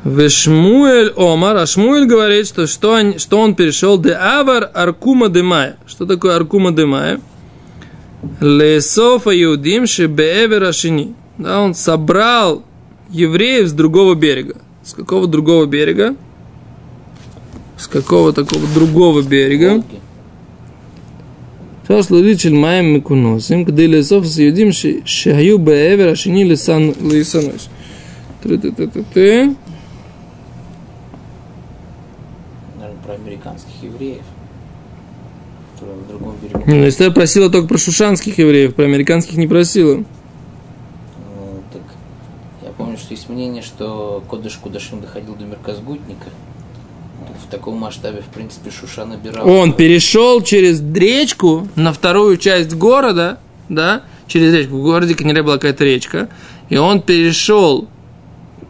Вешмуэль 0.06 1.14
Омар, 1.18 1.58
а 1.58 1.66
Шмуэль 1.66 2.06
говорит, 2.06 2.46
что, 2.46 2.68
что, 2.68 2.92
он, 2.92 3.18
что 3.18 3.40
он 3.40 3.56
перешел 3.56 3.98
де 3.98 4.12
Авар 4.12 4.70
Аркума 4.72 5.30
Демая. 5.30 5.78
Что 5.88 6.06
такое 6.06 6.36
Аркума 6.36 6.72
Демая? 6.72 7.20
Лесофа 8.40 9.32
Иудим 9.32 9.88
Шебеэвер 9.88 10.64
Ашини. 10.64 11.16
Да, 11.40 11.62
он 11.62 11.74
собрал 11.74 12.64
евреев 13.10 13.68
с 13.68 13.72
другого 13.72 14.14
берега. 14.14 14.58
С 14.84 14.94
какого 14.94 15.26
другого 15.26 15.66
берега? 15.66 16.16
С 17.76 17.88
какого 17.88 18.32
такого 18.32 18.62
другого 18.76 19.24
берега? 19.24 19.84
Сейчас 21.88 22.12
ловит 22.12 22.44
маем 22.46 22.94
Микуносим, 22.94 23.66
когда 23.66 23.82
Лесофа 23.82 24.28
с 24.28 24.40
Иудим 24.40 24.72
Шею 24.72 25.58
Беэвер 25.58 26.10
Ашини 26.10 26.44
Лисанус. 26.44 27.70
Ты-ты-ты-ты-ты. 28.44 29.56
Американских 33.46 33.84
евреев. 33.84 34.24
Которые 35.74 35.98
на 35.98 36.08
другом 36.08 36.36
берегу. 36.42 36.64
Ну, 36.66 36.88
Эстер 36.88 37.14
просила 37.14 37.50
только 37.50 37.68
про 37.68 37.78
шушанских 37.78 38.38
евреев, 38.38 38.76
про 38.76 38.84
американских 38.84 39.38
не 39.38 39.48
просила. 39.48 39.98
Ну, 39.98 41.64
так 41.72 41.82
я 42.64 42.70
помню, 42.72 42.98
что 42.98 43.14
есть 43.14 43.30
мнение, 43.30 43.62
что 43.62 44.24
Кодыш 44.30 44.56
Кудашим 44.58 45.02
доходил 45.02 45.36
до 45.36 45.46
Мерказгутника. 45.46 46.30
В 47.46 47.52
таком 47.52 47.78
масштабе, 47.78 48.22
в 48.22 48.34
принципе, 48.34 48.72
Шуша 48.72 49.06
набирал. 49.06 49.48
Он 49.48 49.74
перешел 49.74 50.42
через 50.42 50.82
речку 50.82 51.68
на 51.76 51.94
вторую 51.94 52.38
часть 52.38 52.74
города, 52.74 53.40
да, 53.70 54.04
через 54.28 54.54
речку. 54.54 54.78
В 54.78 54.84
городе 54.84 55.16
Канере 55.16 55.44
была 55.44 55.56
какая-то 55.56 55.84
речка, 55.84 56.30
и 56.70 56.78
он 56.78 57.02
перешел 57.02 57.88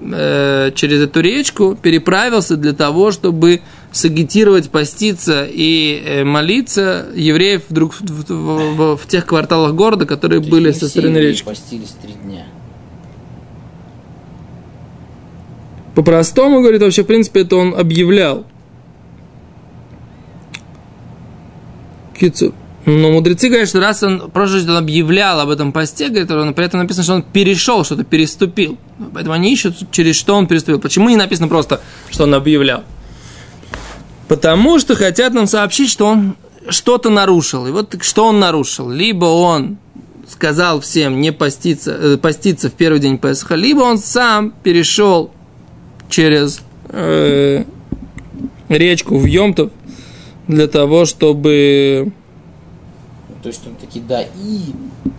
э, 0.01 0.71
через 0.75 1.01
эту 1.01 1.21
речку, 1.21 1.77
переправился 1.81 2.57
для 2.57 2.73
того, 2.73 3.11
чтобы 3.11 3.61
сагитировать, 3.95 4.69
поститься 4.69 5.47
и 5.49 6.03
э, 6.05 6.23
молиться 6.25 7.05
евреев 7.15 7.63
вдруг 7.69 7.93
в, 7.93 8.01
в- 8.01 8.75
в- 8.75 8.97
в 8.97 9.07
тех 9.07 9.25
кварталах 9.25 9.73
города, 9.73 10.05
которые 10.05 10.39
То 10.39 10.43
есть 10.43 10.51
были 10.51 10.71
со 10.71 10.89
стороны 10.89 11.17
речки. 11.17 11.45
постились 11.45 11.95
три 12.01 12.11
дня. 12.13 12.45
По-простому, 15.95 16.61
говорит, 16.61 16.81
вообще, 16.81 17.03
в 17.03 17.07
принципе, 17.07 17.41
это 17.41 17.55
он 17.55 17.73
объявлял. 17.73 18.45
Кицу. 22.19 22.53
Но 22.85 23.11
мудрецы 23.11 23.47
говорят, 23.47 23.67
что 23.69 23.79
раз 23.79 24.03
он 24.03 24.29
прошлый 24.29 24.59
раз 24.61 24.69
он 24.69 24.75
объявлял 24.77 25.39
об 25.39 25.49
этом 25.49 25.71
посте, 25.71 26.09
говорит, 26.09 26.29
он, 26.29 26.53
при 26.53 26.65
этом 26.65 26.81
написано, 26.81 27.03
что 27.03 27.13
он 27.13 27.23
перешел, 27.23 27.83
что-то 27.85 28.03
переступил. 28.03 28.77
Поэтому 29.13 29.33
они 29.33 29.51
ищут, 29.53 29.89
через 29.91 30.15
что 30.17 30.35
он 30.35 30.47
переступил. 30.47 30.79
Почему 30.79 31.07
не 31.09 31.15
написано 31.15 31.47
просто, 31.47 31.79
что 32.11 32.23
он 32.25 32.33
объявлял? 32.35 32.83
Потому 34.27 34.79
что 34.79 34.95
хотят 34.95 35.33
нам 35.33 35.47
сообщить, 35.47 35.89
что 35.89 36.07
он 36.07 36.35
что-то 36.69 37.09
нарушил. 37.09 37.67
И 37.67 37.71
вот 37.71 37.95
что 38.01 38.25
он 38.25 38.39
нарушил. 38.39 38.89
Либо 38.89 39.25
он 39.25 39.77
сказал 40.27 40.81
всем 40.81 41.21
не 41.21 41.31
поститься, 41.31 41.91
э, 41.91 42.17
поститься 42.17 42.69
в 42.69 42.73
первый 42.73 42.99
день 42.99 43.17
Песха, 43.17 43.55
либо 43.55 43.81
он 43.81 43.97
сам 43.97 44.53
перешел 44.63 45.31
через 46.09 46.61
э, 46.89 47.63
речку 48.69 49.17
в 49.17 49.25
Йомтов 49.25 49.71
для 50.47 50.67
того, 50.67 51.05
чтобы... 51.05 52.11
То 53.43 53.49
есть 53.49 53.61
он 53.67 53.75
таки, 53.75 53.99
да, 53.99 54.23
и 54.23 54.71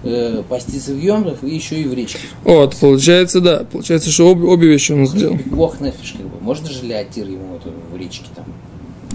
э, 0.03 0.43
поститься 0.49 0.93
в 0.93 0.99
Йомтов, 0.99 1.45
и 1.45 1.55
еще 1.55 1.81
и 1.81 1.85
в 1.85 1.95
речке. 1.95 2.19
Вот, 2.43 2.75
получается, 2.77 3.41
да, 3.41 3.65
получается, 3.71 4.11
что 4.11 4.29
обе, 4.29 4.45
обе 4.47 4.69
вещи 4.69 4.91
он 4.91 5.07
сделал. 5.07 5.39
Как 5.39 5.47
бы. 5.47 6.41
Можно 6.41 6.71
же 6.71 6.85
ли 6.85 6.93
Атир 6.93 7.29
ему 7.29 7.57
это 7.57 7.71
в 7.93 7.97
речке 7.97 8.27
там? 8.35 8.47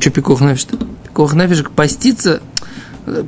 Что 0.02 0.10
пикох 0.10 0.42
нефиш-то? 0.42 0.78
Пикох 1.08 1.34
нефиш 1.36 1.64
поститься... 1.76 2.42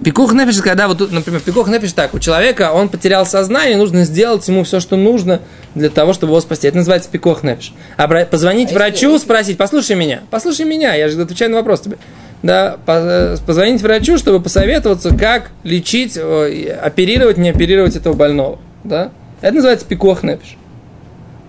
Пикох 0.03 0.33
нефиш, 0.33 0.62
когда 0.62 0.88
вот, 0.88 1.12
например, 1.12 1.39
пикох 1.41 1.67
нефиш 1.67 1.93
так, 1.93 2.13
у 2.13 2.19
человека, 2.19 2.71
он 2.73 2.89
потерял 2.89 3.25
сознание, 3.25 3.75
нужно 3.77 4.03
сделать 4.05 4.47
ему 4.47 4.63
все, 4.63 4.79
что 4.79 4.95
нужно 4.95 5.39
для 5.75 5.89
того, 5.89 6.13
чтобы 6.13 6.31
его 6.31 6.41
спасти. 6.41 6.67
Это 6.67 6.77
называется 6.77 7.09
пикох 7.12 7.43
нефиш. 7.43 7.73
Обра- 7.97 8.25
Позвонить 8.25 8.71
А 8.71 8.75
врачу, 8.75 9.12
если- 9.13 9.25
спросить, 9.25 9.57
послушай 9.57 9.95
меня, 9.95 10.21
послушай 10.29 10.65
меня, 10.65 10.93
я 10.95 11.09
же 11.09 11.21
отвечаю 11.21 11.51
на 11.51 11.57
вопрос 11.57 11.81
тебе. 11.81 11.97
Да, 12.43 12.77
э, 12.88 13.38
позвонить 13.45 13.81
врачу, 13.81 14.17
чтобы 14.17 14.39
посоветоваться, 14.41 15.15
как 15.15 15.51
лечить, 15.63 16.17
оперировать, 16.17 17.38
не 17.38 17.49
оперировать 17.49 17.95
этого 17.95 18.13
больного. 18.13 18.59
Да? 18.83 19.12
Это 19.41 19.55
называется 19.55 19.86
пикох 19.86 20.23
нефиш. 20.23 20.57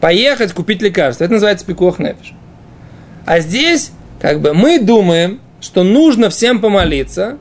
Поехать, 0.00 0.52
купить 0.52 0.82
лекарство. 0.82 1.24
Это 1.24 1.32
называется 1.34 1.64
пикох 1.66 1.98
нефиш. 1.98 2.32
А 3.26 3.40
здесь, 3.40 3.90
как 4.24 4.40
бы, 4.40 4.54
мы 4.54 4.78
думаем, 4.78 5.38
что 5.60 5.82
нужно 5.82 6.30
всем 6.30 6.58
помолиться, 6.58 7.36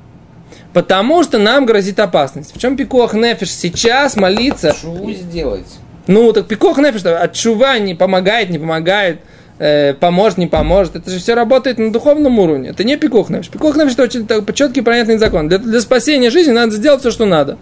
потому 0.74 1.24
что 1.24 1.38
нам 1.38 1.66
грозит 1.66 1.98
опасность. 1.98 2.54
В 2.54 2.60
чем 2.60 2.76
пикох 2.76 3.14
нефиш 3.14 3.52
сейчас 3.52 4.18
молиться? 4.18 4.76
Шуву 4.76 5.14
сделать. 5.14 5.80
Ну, 6.08 6.34
так 6.34 6.46
пикох 6.46 6.80
нефиш, 6.80 7.06
от 7.06 7.32
чува 7.32 7.80
не 7.80 7.96
помогает, 7.96 8.50
не 8.50 8.60
помогает, 8.60 9.22
э, 9.60 9.94
поможет, 9.94 10.38
не 10.38 10.48
поможет. 10.48 10.98
Это 10.98 11.10
же 11.10 11.20
все 11.20 11.36
работает 11.36 11.78
на 11.78 11.90
духовном 11.90 12.38
уровне. 12.38 12.72
Это 12.72 12.84
не 12.84 12.98
пикох 12.98 13.30
нефиш. 13.30 13.48
Пикох 13.48 13.78
нефиш 13.78 13.94
это 13.94 14.04
очень 14.04 14.28
так, 14.28 14.54
четкий 14.54 14.82
понятный 14.82 15.18
закон. 15.18 15.48
Для, 15.48 15.60
для 15.60 15.80
спасения 15.80 16.32
жизни 16.32 16.52
надо 16.52 16.74
сделать 16.76 17.00
все, 17.00 17.12
что 17.12 17.26
надо. 17.26 17.58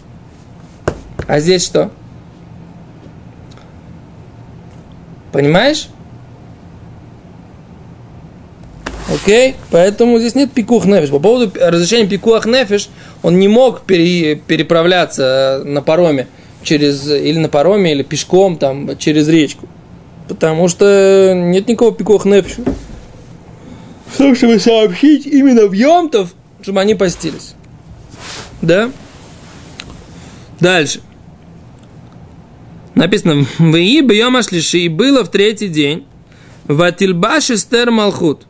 А 1.28 1.38
здесь 1.38 1.64
что? 1.64 1.92
Понимаешь? 5.30 5.90
Окей? 9.12 9.56
Поэтому 9.70 10.18
здесь 10.18 10.34
нет 10.34 10.52
пикух 10.52 10.86
нефиш. 10.86 11.10
По 11.10 11.18
поводу 11.18 11.52
разрешения 11.60 12.08
пикух 12.08 12.46
нефиш, 12.46 12.88
он 13.22 13.38
не 13.38 13.48
мог 13.48 13.82
пере- 13.82 14.36
переправляться 14.36 15.62
на 15.64 15.82
пароме 15.82 16.28
через, 16.62 17.06
или 17.08 17.38
на 17.38 17.48
пароме, 17.48 17.92
или 17.92 18.02
пешком 18.02 18.56
там, 18.56 18.96
через 18.96 19.28
речку. 19.28 19.68
Потому 20.28 20.68
что 20.68 21.32
нет 21.34 21.68
никакого 21.68 21.94
пикух 21.94 22.24
нефиша. 22.24 22.62
В 24.06 24.18
том, 24.18 24.34
чтобы 24.34 24.58
сообщить 24.58 25.26
именно 25.26 25.66
в 25.66 25.72
Йомтов, 25.72 26.34
чтобы 26.62 26.80
они 26.80 26.94
постились. 26.94 27.54
Да? 28.60 28.90
Дальше. 30.60 31.00
Написано, 32.94 33.46
в 33.58 33.76
Йома 33.76 34.42
Шлиши 34.42 34.80
и 34.80 34.88
было 34.88 35.24
в 35.24 35.30
третий 35.30 35.68
день, 35.68 36.06
в 36.66 36.80
Атильбаш 36.82 37.50
Эстер 37.50 37.90
Малхут, 37.90 38.46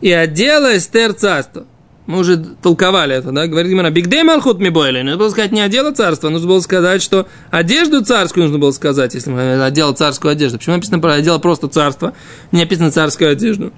и 0.00 0.12
одела 0.12 0.76
Эстер 0.76 1.12
царство. 1.12 1.66
Мы 2.06 2.18
уже 2.18 2.38
толковали 2.38 3.14
это, 3.14 3.30
да? 3.30 3.46
Говорит 3.46 3.70
Гимара, 3.70 3.90
Бигдей 3.90 4.24
Малхут 4.24 4.58
ми 4.58 4.68
бойли. 4.68 5.02
Нужно 5.02 5.18
было 5.18 5.30
сказать 5.30 5.52
не 5.52 5.60
одела 5.60 5.92
царство, 5.92 6.28
нужно 6.28 6.48
было 6.48 6.60
сказать, 6.60 7.02
что 7.02 7.28
одежду 7.50 8.04
царскую 8.04 8.44
нужно 8.44 8.58
было 8.58 8.72
сказать, 8.72 9.14
если 9.14 9.30
мы 9.30 9.62
одела 9.62 9.92
царскую 9.92 10.32
одежду. 10.32 10.58
Почему 10.58 10.74
написано 10.74 10.98
про 10.98 11.14
одела 11.14 11.38
просто 11.38 11.68
царство, 11.68 12.14
не 12.50 12.60
написано 12.60 12.90
царскую 12.90 13.30
одежду? 13.30 13.72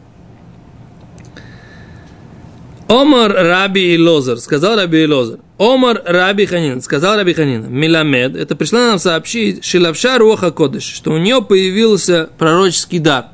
Омар 2.88 3.32
Раби 3.32 3.98
Лозер, 3.98 4.38
сказал 4.38 4.76
Раби 4.76 5.06
Лозер. 5.06 5.38
Омар 5.58 6.02
Раби 6.04 6.46
Ханин, 6.46 6.80
сказал 6.80 7.16
Раби 7.16 7.34
Ханин. 7.34 7.70
Миламед, 7.70 8.34
это 8.36 8.56
пришла 8.56 8.88
нам 8.88 8.98
сообщить 8.98 9.64
Шилавша 9.64 10.18
Руаха 10.18 10.52
Кодыш, 10.52 10.84
что 10.84 11.12
у 11.12 11.18
нее 11.18 11.42
появился 11.42 12.30
пророческий 12.38 12.98
дар 12.98 13.26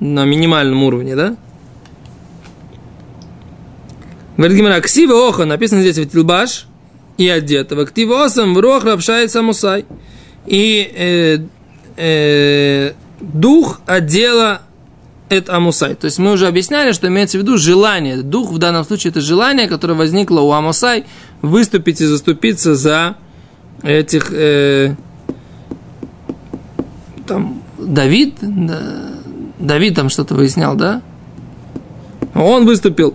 на 0.00 0.24
минимальном 0.24 0.82
уровне, 0.82 1.14
да? 1.14 1.36
Говорит 4.36 4.56
Гимара, 4.56 4.80
Ксива 4.80 5.28
Оха, 5.28 5.44
написано 5.44 5.80
здесь 5.82 5.98
в 5.98 6.10
Тилбаш, 6.10 6.66
и 7.16 7.28
одетого. 7.28 7.86
Ктива 7.86 8.24
Осам 8.24 8.54
в 8.54 8.58
Руах 8.58 8.84
Рапшай 8.84 9.28
Самусай. 9.28 9.84
И 10.46 10.92
э, 10.94 11.38
э, 11.96 12.92
дух 13.20 13.80
отдела 13.86 14.62
это 15.28 15.56
Амусай. 15.56 15.94
То 15.94 16.06
есть 16.06 16.18
мы 16.18 16.32
уже 16.32 16.46
объясняли, 16.46 16.92
что 16.92 17.08
имеется 17.08 17.38
в 17.38 17.42
виду 17.42 17.56
желание. 17.56 18.22
Дух 18.22 18.50
в 18.50 18.58
данном 18.58 18.84
случае 18.84 19.10
это 19.10 19.20
желание, 19.20 19.68
которое 19.68 19.94
возникло 19.94 20.40
у 20.40 20.52
Амусай 20.52 21.06
выступить 21.40 22.00
и 22.00 22.06
заступиться 22.06 22.74
за 22.74 23.16
этих 23.82 24.30
э, 24.32 24.94
там 27.26 27.62
Давид, 27.78 28.34
да, 28.40 28.80
Давид 29.58 29.94
там 29.94 30.08
что-то 30.08 30.34
выяснял, 30.34 30.74
да? 30.74 31.02
Он 32.34 32.66
выступил, 32.66 33.14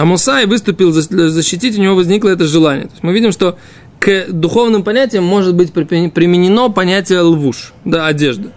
а 0.00 0.06
Мусай 0.06 0.46
выступил 0.46 0.92
за- 0.92 1.28
защитить, 1.28 1.78
у 1.78 1.82
него 1.82 1.94
возникло 1.94 2.30
это 2.30 2.46
желание. 2.46 2.86
То 2.86 2.92
есть 2.92 3.02
мы 3.02 3.12
видим, 3.12 3.32
что 3.32 3.58
к 3.98 4.28
духовным 4.30 4.82
понятиям 4.82 5.24
может 5.24 5.54
быть 5.54 5.74
применено 5.74 6.70
понятие 6.70 7.20
лвуш, 7.20 7.74
да, 7.84 8.06
одежда. 8.06 8.52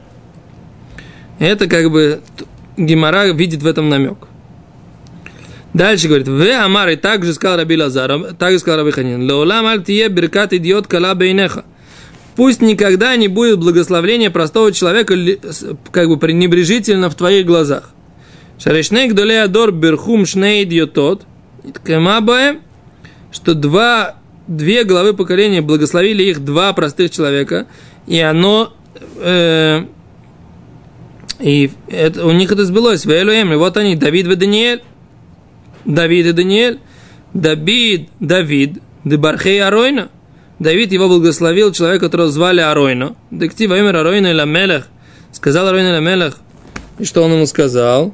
И 1.39 1.43
это 1.43 1.67
как 1.67 1.91
бы 1.91 2.21
Гимара 2.77 3.29
видит 3.33 3.61
в 3.61 3.67
этом 3.67 3.89
намек. 3.89 4.19
Дальше 5.73 6.07
говорит, 6.07 6.29
в 6.29 6.63
Амар, 6.63 6.87
и 6.87 6.95
так 6.95 7.25
же 7.25 7.33
сказал 7.33 7.57
Раби 7.57 7.75
Лазар, 7.75 8.35
так 8.35 8.53
же 8.53 8.59
сказал 8.59 8.79
Раби 8.79 8.91
Ханин, 8.91 9.27
Леолам 9.27 9.65
аль 9.65 9.83
тие 9.83 10.07
беркат 10.07 10.53
идиот 10.53 10.87
кала 10.87 11.13
бейнеха. 11.13 11.65
Пусть 12.37 12.61
никогда 12.61 13.17
не 13.17 13.27
будет 13.27 13.59
благословения 13.59 14.29
простого 14.29 14.71
человека 14.71 15.13
как 15.91 16.07
бы 16.07 16.15
пренебрежительно 16.15 17.09
в 17.09 17.15
твоих 17.15 17.45
глазах. 17.45 17.89
Шарешней 18.59 19.09
гдолей 19.09 19.43
адор 19.43 19.73
берхум 19.73 20.25
шней 20.25 20.63
идиотот. 20.63 21.23
Кемабаем, 21.85 22.61
что 23.31 23.53
два, 23.53 24.15
две 24.47 24.83
главы 24.83 25.13
поколения 25.13 25.61
благословили 25.61 26.23
их 26.23 26.43
два 26.43 26.73
простых 26.73 27.11
человека, 27.11 27.67
и 28.05 28.19
оно 28.19 28.73
э, 29.17 29.85
и 31.39 31.71
это, 31.89 32.25
у 32.25 32.31
них 32.31 32.51
это 32.51 32.63
сбылось. 32.65 33.05
Вэлюэм, 33.05 33.57
вот 33.57 33.77
они, 33.77 33.95
Давид 33.95 34.27
и 34.27 34.35
Даниэль. 34.35 34.81
Давид 35.83 36.25
и 36.27 36.31
Даниэль. 36.31 36.79
Давид, 37.33 38.09
Давид, 38.19 38.81
Дебархей 39.03 39.61
Аройна. 39.61 40.09
Давид 40.59 40.93
его 40.93 41.09
благословил, 41.09 41.73
человек, 41.73 42.01
которого 42.01 42.29
звали 42.29 42.61
Аройна. 42.61 43.15
Дектива 43.31 43.77
имя 43.77 43.89
Аройна 43.89 44.27
или 44.27 44.45
Мелех. 44.45 44.87
Сказал 45.31 45.67
Аройна 45.67 45.97
или 45.97 45.99
Мелех. 45.99 46.37
И 46.99 47.05
что 47.05 47.23
он 47.23 47.33
ему 47.33 47.45
сказал? 47.45 48.13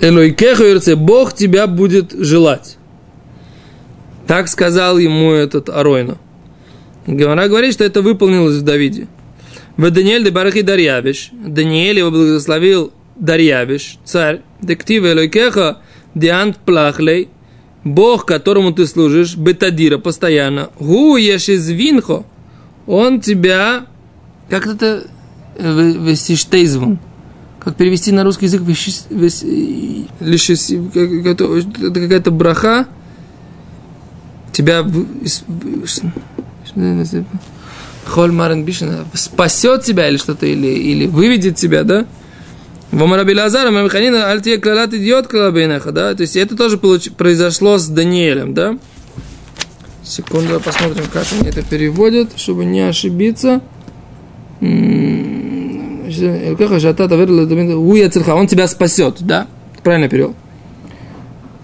Элойкеха 0.00 0.70
Ирце, 0.70 0.96
Бог 0.96 1.34
тебя 1.34 1.66
будет 1.66 2.12
желать. 2.12 2.76
Так 4.26 4.48
сказал 4.48 4.98
ему 4.98 5.32
этот 5.32 5.68
Аройна. 5.68 6.18
Гамара 7.06 7.48
говорит, 7.48 7.74
что 7.74 7.84
это 7.84 8.02
выполнилось 8.02 8.56
в 8.56 8.62
Давиде. 8.62 9.08
В 9.76 9.90
Даниэль 9.90 10.24
де 10.24 10.30
Барахи 10.30 10.62
Дарьявиш. 10.62 11.30
Даниэль 11.32 11.98
его 11.98 12.10
благословил 12.10 12.92
Дарьявиш, 13.16 13.98
царь. 14.04 14.40
Дектива 14.60 15.12
Элойкеха 15.12 15.78
Диант 16.14 16.58
Плахлей. 16.58 17.28
Бог, 17.82 18.24
которому 18.24 18.72
ты 18.72 18.86
служишь, 18.86 19.36
Бетадира, 19.36 19.98
постоянно. 19.98 20.70
Гу 20.80 21.16
Ешизвинхо. 21.16 22.24
Он 22.86 23.20
тебя... 23.20 23.86
Как 24.48 24.66
это? 24.66 25.06
Весиштейзвун. 25.58 26.98
Как 27.64 27.76
перевести 27.76 28.12
на 28.12 28.24
русский 28.24 28.46
язык? 28.46 28.62
Это 31.24 32.00
какая-то 32.00 32.30
браха. 32.30 32.86
Тебя 34.52 34.86
Холь 38.06 38.32
Марен 38.32 38.64
Бишин 38.64 39.06
спасет 39.14 39.82
тебя 39.82 40.08
или 40.08 40.18
что-то, 40.18 40.44
или, 40.46 40.66
или 40.66 41.06
выведет 41.06 41.56
тебя, 41.56 41.84
да? 41.84 42.06
Вамарабилазар, 42.92 43.70
Мамиханина, 43.70 44.30
Альтия 44.30 44.58
Клалат 44.60 44.92
идиот 44.92 45.26
Клалабейнаха, 45.26 45.90
да? 45.90 46.14
То 46.14 46.20
есть 46.20 46.36
это 46.36 46.56
тоже 46.56 46.76
произошло 46.78 47.78
с 47.78 47.88
Даниэлем, 47.88 48.52
да? 48.52 48.78
Секунду, 50.02 50.60
посмотрим, 50.60 51.06
как 51.10 51.24
они 51.32 51.48
это 51.48 51.62
переводят, 51.62 52.38
чтобы 52.38 52.66
не 52.66 52.80
ошибиться. 52.80 53.62
Он 58.34 58.46
тебя 58.46 58.66
спасет, 58.68 59.16
да? 59.20 59.46
Правильно 59.82 60.08
перевел. 60.08 60.34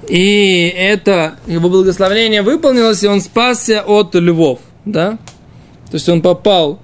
И 0.08 0.72
это 0.76 1.34
его 1.46 1.68
благословение 1.68 2.42
выполнилось, 2.42 3.02
и 3.04 3.08
он 3.08 3.20
спасся 3.20 3.82
от 3.86 4.14
львов, 4.14 4.58
да? 4.84 5.18
То 5.90 5.94
есть 5.94 6.08
он 6.08 6.20
попал, 6.20 6.80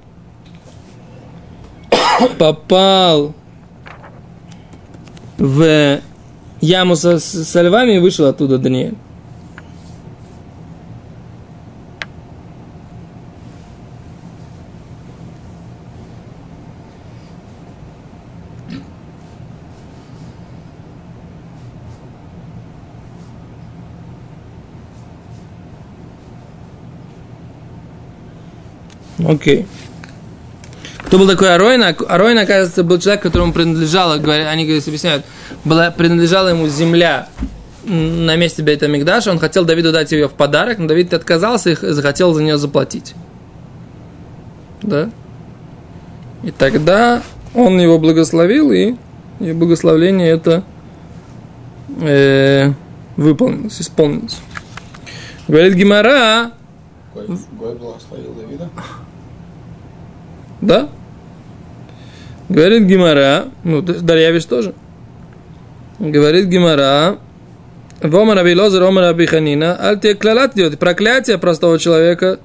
попал 2.38 3.34
в 5.38 6.00
яму 6.60 6.96
со, 6.96 7.18
со 7.18 7.62
львами 7.62 7.96
и 7.96 7.98
вышел 7.98 8.26
оттуда 8.26 8.58
Даниэль. 8.58 8.94
Окей. 29.26 29.66
Кто 30.98 31.18
был 31.18 31.28
такой 31.28 31.54
Аройна? 31.54 31.88
Аройна, 32.08 32.42
оказывается, 32.42 32.82
был 32.82 32.98
человек, 32.98 33.22
которому 33.22 33.52
принадлежала, 33.52 34.18
говорят, 34.18 34.48
они 34.48 34.64
говорят, 34.64 34.86
объясняют, 34.86 35.24
была, 35.64 35.90
принадлежала 35.90 36.48
ему 36.48 36.68
земля 36.68 37.28
на 37.84 38.36
месте 38.36 38.62
Бейта 38.62 38.88
Мигдаша. 38.88 39.30
Он 39.30 39.38
хотел 39.38 39.64
Давиду 39.64 39.92
дать 39.92 40.12
ее 40.12 40.28
в 40.28 40.32
подарок, 40.32 40.78
но 40.78 40.88
Давид 40.88 41.14
отказался 41.14 41.70
и 41.70 41.76
захотел 41.76 42.34
за 42.34 42.42
нее 42.42 42.58
заплатить. 42.58 43.14
Да? 44.82 45.10
И 46.42 46.50
тогда 46.50 47.22
он 47.54 47.78
его 47.80 47.98
благословил, 47.98 48.72
и, 48.72 48.94
и 49.40 49.52
благословление 49.52 50.30
это 50.30 50.64
э, 52.00 52.72
выполнилось, 53.16 53.80
исполнилось. 53.80 54.38
Говорит 55.48 55.74
Гимара. 55.74 56.50
Гой 57.14 57.74
благословил 57.74 58.34
Давида? 58.34 58.68
Да? 60.60 60.88
Говорит 62.48 62.84
Гимара, 62.84 63.46
ну, 63.64 63.82
Дарьявиш 63.82 64.44
тоже. 64.44 64.74
Говорит 65.98 66.46
Гимара, 66.46 67.18
Вомар 68.02 68.38
Абилозер, 68.38 68.82
Омар 68.82 69.04
Абиханина, 69.04 69.76
аль 69.80 69.98
те 69.98 70.14
клалат 70.14 70.54
идет, 70.56 70.78
проклятие 70.78 71.38
простого 71.38 71.78
человека, 71.78 72.38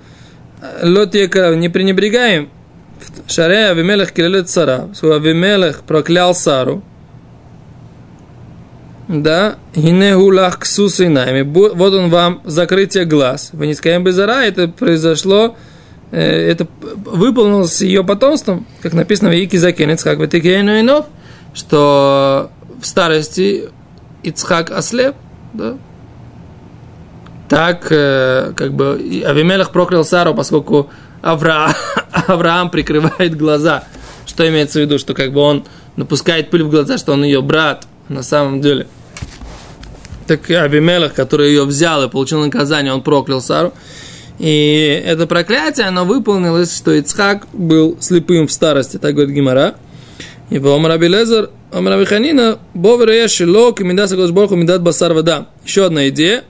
лот 0.82 1.14
не 1.14 1.70
пренебрегаем. 1.70 2.50
Шаре 3.28 3.68
Авимелех 3.68 4.12
килелет 4.12 4.50
цара, 4.50 4.90
Авимелех 5.02 5.82
проклял 5.82 6.34
Сару, 6.34 6.84
да, 9.08 9.56
гинегу 9.76 10.34
лах 10.34 10.60
ксусинами, 10.60 11.42
вот 11.42 11.94
он 11.94 12.10
вам 12.10 12.42
закрытие 12.46 13.06
глаз. 13.06 13.50
Вы 13.54 13.68
не 13.68 13.74
скажем 13.74 14.04
безара, 14.04 14.44
это 14.44 14.68
произошло 14.68 15.56
Э, 15.56 15.71
это 16.18 16.68
выполнилось 16.82 17.82
ее 17.82 18.04
потомством, 18.04 18.66
как 18.82 18.94
написано 18.94 19.30
в 19.30 19.34
Ики 19.34 19.56
Закенец, 19.58 20.04
как 20.04 20.20
в 20.20 20.24
Инов, 20.24 21.06
что 21.54 22.52
в 22.82 22.86
старости 22.86 23.70
Ицхак 24.24 24.72
ослеп, 24.72 25.16
да? 25.54 25.78
Так, 27.50 27.88
э, 27.92 28.54
как 28.56 28.74
бы, 28.74 29.24
Авимелах 29.26 29.72
проклял 29.72 30.06
Сару, 30.06 30.34
поскольку 30.34 30.90
Авра... 31.22 31.76
Авраам 32.28 32.70
прикрывает 32.70 33.36
глаза. 33.38 33.84
Что 34.26 34.48
имеется 34.48 34.80
в 34.80 34.84
виду? 34.84 34.98
Что 34.98 35.14
как 35.14 35.34
бы 35.34 35.42
он 35.42 35.66
напускает 35.98 36.50
пыль 36.50 36.64
в 36.64 36.70
глаза, 36.70 36.98
что 36.98 37.12
он 37.12 37.26
ее 37.26 37.42
брат 37.42 37.88
на 38.08 38.24
самом 38.24 38.62
деле. 38.62 38.88
Так 40.28 40.50
Авимелах, 40.50 41.14
который 41.14 41.50
ее 41.50 41.66
взял 41.66 42.02
и 42.06 42.10
получил 42.10 42.40
наказание, 42.40 42.94
он 42.94 43.02
проклял 43.02 43.42
Сару. 43.42 43.74
И 44.42 45.04
это 45.06 45.28
проклятие, 45.28 45.86
оно 45.86 46.04
выполнилось, 46.04 46.76
что 46.76 46.92
Ицхак 46.94 47.48
был 47.54 47.98
слепым 48.00 48.48
в 48.48 48.52
старости, 48.52 48.98
так 48.98 49.14
говорит 49.14 49.36
Гимара. 49.36 49.76
И 50.50 50.58
по 50.58 50.74
Омар 50.74 51.00
Лезер, 51.00 51.52
Омар 51.72 51.94
Абиханина, 51.94 52.58
Бовер 52.74 53.30
Шило, 53.30 53.72
Камидаса 53.72 54.16
Госборху, 54.16 54.56
Мидат 54.56 54.82
Басар 54.82 55.14
Вода. 55.14 55.50
Еще 55.64 55.86
одна 55.86 56.10
идея. 56.10 56.44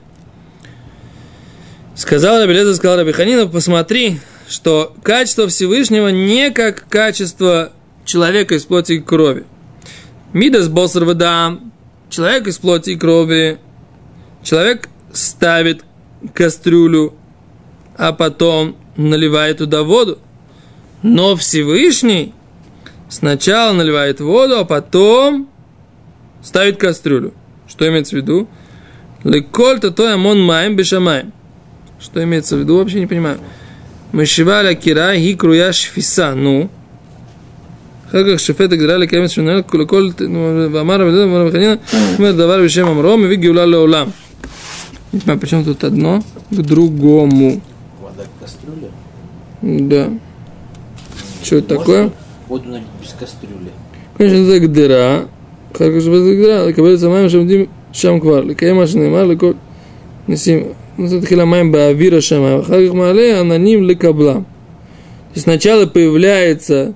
Сказал 1.94 2.42
Рабелезер, 2.42 2.74
сказал 2.76 3.00
Рабиханина, 3.00 3.48
посмотри, 3.48 4.22
что 4.48 4.96
качество 5.04 5.50
Всевышнего 5.50 6.08
не 6.08 6.50
как 6.50 6.88
качество 6.88 7.74
человека 8.06 8.56
из 8.56 8.64
плоти 8.64 8.94
и 8.94 9.00
крови. 9.02 9.44
Мидас 10.32 10.70
Босар 10.70 11.04
Вода, 11.04 11.60
человек 12.10 12.48
из 12.48 12.58
плоти 12.58 12.92
и 12.92 12.96
крови, 12.96 13.60
человек 14.44 14.88
ставит 15.12 15.84
кастрюлю 16.34 17.16
а 17.97 18.13
потом 18.13 18.77
наливает 18.97 19.59
туда 19.59 19.83
воду. 19.83 20.19
Но 21.03 21.37
Всевышний 21.37 22.33
сначала 23.09 23.73
наливает 23.73 24.21
воду, 24.21 24.59
а 24.59 24.65
потом 24.65 25.49
ставит 26.43 26.79
кастрюлю. 26.79 27.33
Что 27.69 27.89
имеется 27.89 28.17
в 28.17 28.19
виду? 28.19 28.49
Леколь 29.25 29.81
то 29.81 30.13
амон 30.13 30.41
маем 30.41 30.77
бешамаем. 30.77 31.33
Что 32.01 32.23
имеется 32.23 32.57
в 32.57 32.61
виду, 32.61 32.77
вообще 32.77 33.01
не 33.01 33.07
понимаю. 33.07 33.39
Мышиваля 34.13 34.75
кира 34.75 35.17
ги 35.17 35.35
круя 35.35 35.73
шфиса. 35.73 36.35
Ну, 36.35 36.69
אחר 38.09 38.35
כך 38.35 38.41
שופט 38.41 38.73
הגדרה 38.73 38.97
לקיים 38.97 39.25
את 39.25 39.31
שמונה 39.31 39.57
לכל, 39.57 40.09
ואמר 40.73 41.01
רבי 41.01 41.11
דוד 41.11 41.23
אמר 41.23 41.49
בחנינה, 41.49 41.75
אומר 42.19 42.33
דבר 42.33 42.63
בשם 42.63 42.87
אמרו, 42.87 43.17
מביא 43.17 43.37
גאולה 43.37 43.67
לעולם. 43.67 44.07
Причем 45.41 45.65
тут 45.65 45.83
одно 45.85 46.23
к 46.51 46.63
другому. 46.63 47.61
как 48.22 48.30
кастрюля? 48.40 48.92
Да. 49.62 50.10
Что 51.44 51.58
это 51.58 51.78
такое? 51.78 52.12
Воду 52.48 52.70
налить 52.70 52.88
без 53.02 53.14
кастрюли. 53.14 53.72
Конечно, 54.18 54.38
это 54.38 54.68
гдера. 54.68 55.28
Как 55.74 56.02
же 56.02 56.12
без 56.12 56.38
гдера? 56.38 56.72
Кабель 56.74 56.98
самаем 56.98 57.30
шамдим 57.30 57.70
шам 57.94 58.20
квар. 58.22 58.44
А 58.44 58.46
Лекаем 58.46 58.80
ашнемар 58.80 59.38
кот 59.38 59.58
Несим. 60.28 60.76
Ну, 60.98 61.06
это 61.06 61.22
тхила 61.22 61.46
маем 61.46 61.72
баавира 61.72 62.22
шамаем. 62.22 62.60
А. 62.60 62.64
Хагах 62.64 62.94
мале 62.94 63.40
ананим 63.40 63.84
лекаблам. 63.84 64.46
Сначала 65.34 65.86
появляется 65.86 66.94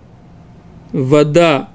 вода 0.91 1.69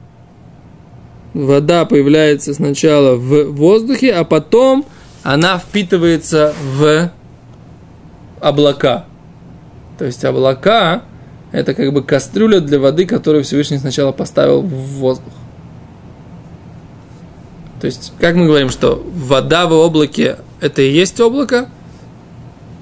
вода 1.35 1.85
появляется 1.85 2.55
сначала 2.55 3.17
в 3.17 3.53
воздухе, 3.53 4.13
а 4.13 4.25
потом 4.25 4.85
она 5.23 5.59
впитывается 5.59 6.55
в 6.77 7.11
облака. 8.41 9.07
То 10.01 10.07
есть 10.07 10.25
облака– 10.25 11.03
это 11.53 11.75
как 11.75 11.93
бы 11.93 12.03
кастрюля 12.03 12.61
для 12.61 12.79
воды, 12.79 13.05
которую 13.05 13.45
Всевышний 13.45 13.77
сначала 13.77 14.13
поставил 14.13 14.63
в 14.63 14.71
воздух. 14.95 15.35
То 17.83 17.87
есть, 17.87 18.15
как 18.19 18.35
мы 18.35 18.47
говорим, 18.47 18.71
что 18.71 19.07
вода 19.15 19.67
в 19.67 19.75
облаке– 19.75 20.39
это 20.63 20.81
и 20.81 20.91
есть 20.91 21.21
облако, 21.21 21.69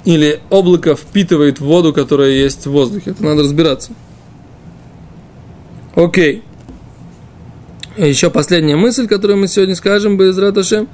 или 0.05 0.39
облако 0.49 0.95
впитывает 0.95 1.59
воду, 1.59 1.93
которая 1.93 2.31
есть 2.31 2.67
в 2.67 2.71
воздухе. 2.71 3.11
Это 3.11 3.25
надо 3.25 3.43
разбираться. 3.43 3.91
Окей. 5.97 6.45
Еще 7.97 8.31
последняя 8.31 8.77
мысль, 8.77 9.09
которую 9.09 9.39
мы 9.39 9.49
сегодня 9.49 9.75
скажем, 9.75 10.17
без 10.17 10.39
Раташем. 10.39 10.89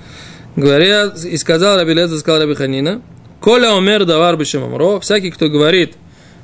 Говорят, 0.56 1.22
и 1.22 1.36
сказал 1.36 1.76
Раби 1.76 1.92
Леза, 1.92 2.18
сказал 2.18 2.40
Раби 2.40 2.54
Ханина, 2.54 3.02
Коля 3.42 3.74
умер 3.74 4.06
давар 4.06 4.38
бешемамро, 4.38 5.00
всякий, 5.00 5.30
кто 5.30 5.50
говорит 5.50 5.98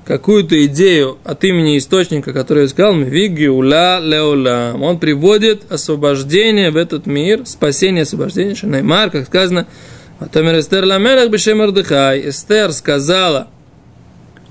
какую-то 0.05 0.65
идею 0.67 1.19
от 1.25 1.45
имени 1.45 1.79
источника, 1.79 2.33
который 2.33 2.69
сказал, 2.69 2.95
мвиги 2.95 3.47
ула 3.47 4.01
леулам, 4.01 4.83
он 4.83 4.99
приводит 4.99 5.71
освобождение 5.71 6.71
в 6.71 6.77
этот 6.77 7.07
мир, 7.07 7.47
спасение, 7.47 8.03
освобождение, 8.03 8.55
Шанаймар, 8.55 9.11
как 9.11 9.27
сказано, 9.27 9.67
Атомер 10.21 10.59
Эстер 10.59 10.85
Ламелах 10.85 11.31
Бешем 11.31 11.63
Ардыхай. 11.63 12.29
Эстер 12.29 12.73
сказала 12.73 13.49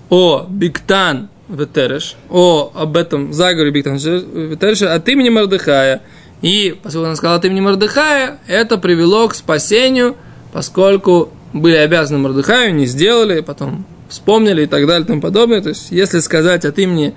о 0.09 0.47
Биктан 0.49 1.29
Ветереш, 1.47 2.15
о 2.29 2.71
об 2.73 2.97
этом 2.97 3.33
заговоре 3.33 3.71
Биктан 3.71 3.97
Ветереша 3.97 4.93
от 4.93 5.07
имени 5.09 5.29
Мардыхая. 5.29 6.01
И, 6.41 6.75
поскольку 6.81 7.05
она 7.05 7.15
сказала 7.15 7.38
от 7.38 7.45
имени 7.45 7.59
Мардыхая, 7.59 8.39
это 8.47 8.77
привело 8.77 9.27
к 9.27 9.35
спасению, 9.35 10.15
поскольку 10.53 11.29
были 11.53 11.75
обязаны 11.75 12.19
Мардыхаю, 12.19 12.73
не 12.73 12.85
сделали, 12.85 13.41
потом 13.41 13.85
вспомнили 14.10 14.63
и 14.63 14.65
так 14.65 14.86
далее 14.86 15.04
и 15.04 15.08
тому 15.08 15.22
подобное. 15.22 15.62
То 15.62 15.69
есть, 15.69 15.91
если 15.91 16.19
сказать 16.19 16.65
от 16.65 16.78
имени 16.80 17.13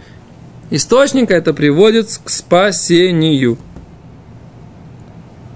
источника, 0.71 1.35
это 1.35 1.53
приводит 1.53 2.09
к 2.23 2.31
спасению. 2.31 3.59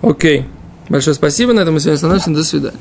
Окей. 0.03 0.47
Большое 0.89 1.15
спасибо. 1.15 1.53
На 1.53 1.61
этом 1.61 1.75
мы 1.75 1.81
сегодня 1.81 1.95
остановимся. 1.95 2.31
До 2.31 2.45
свидания. 2.45 2.79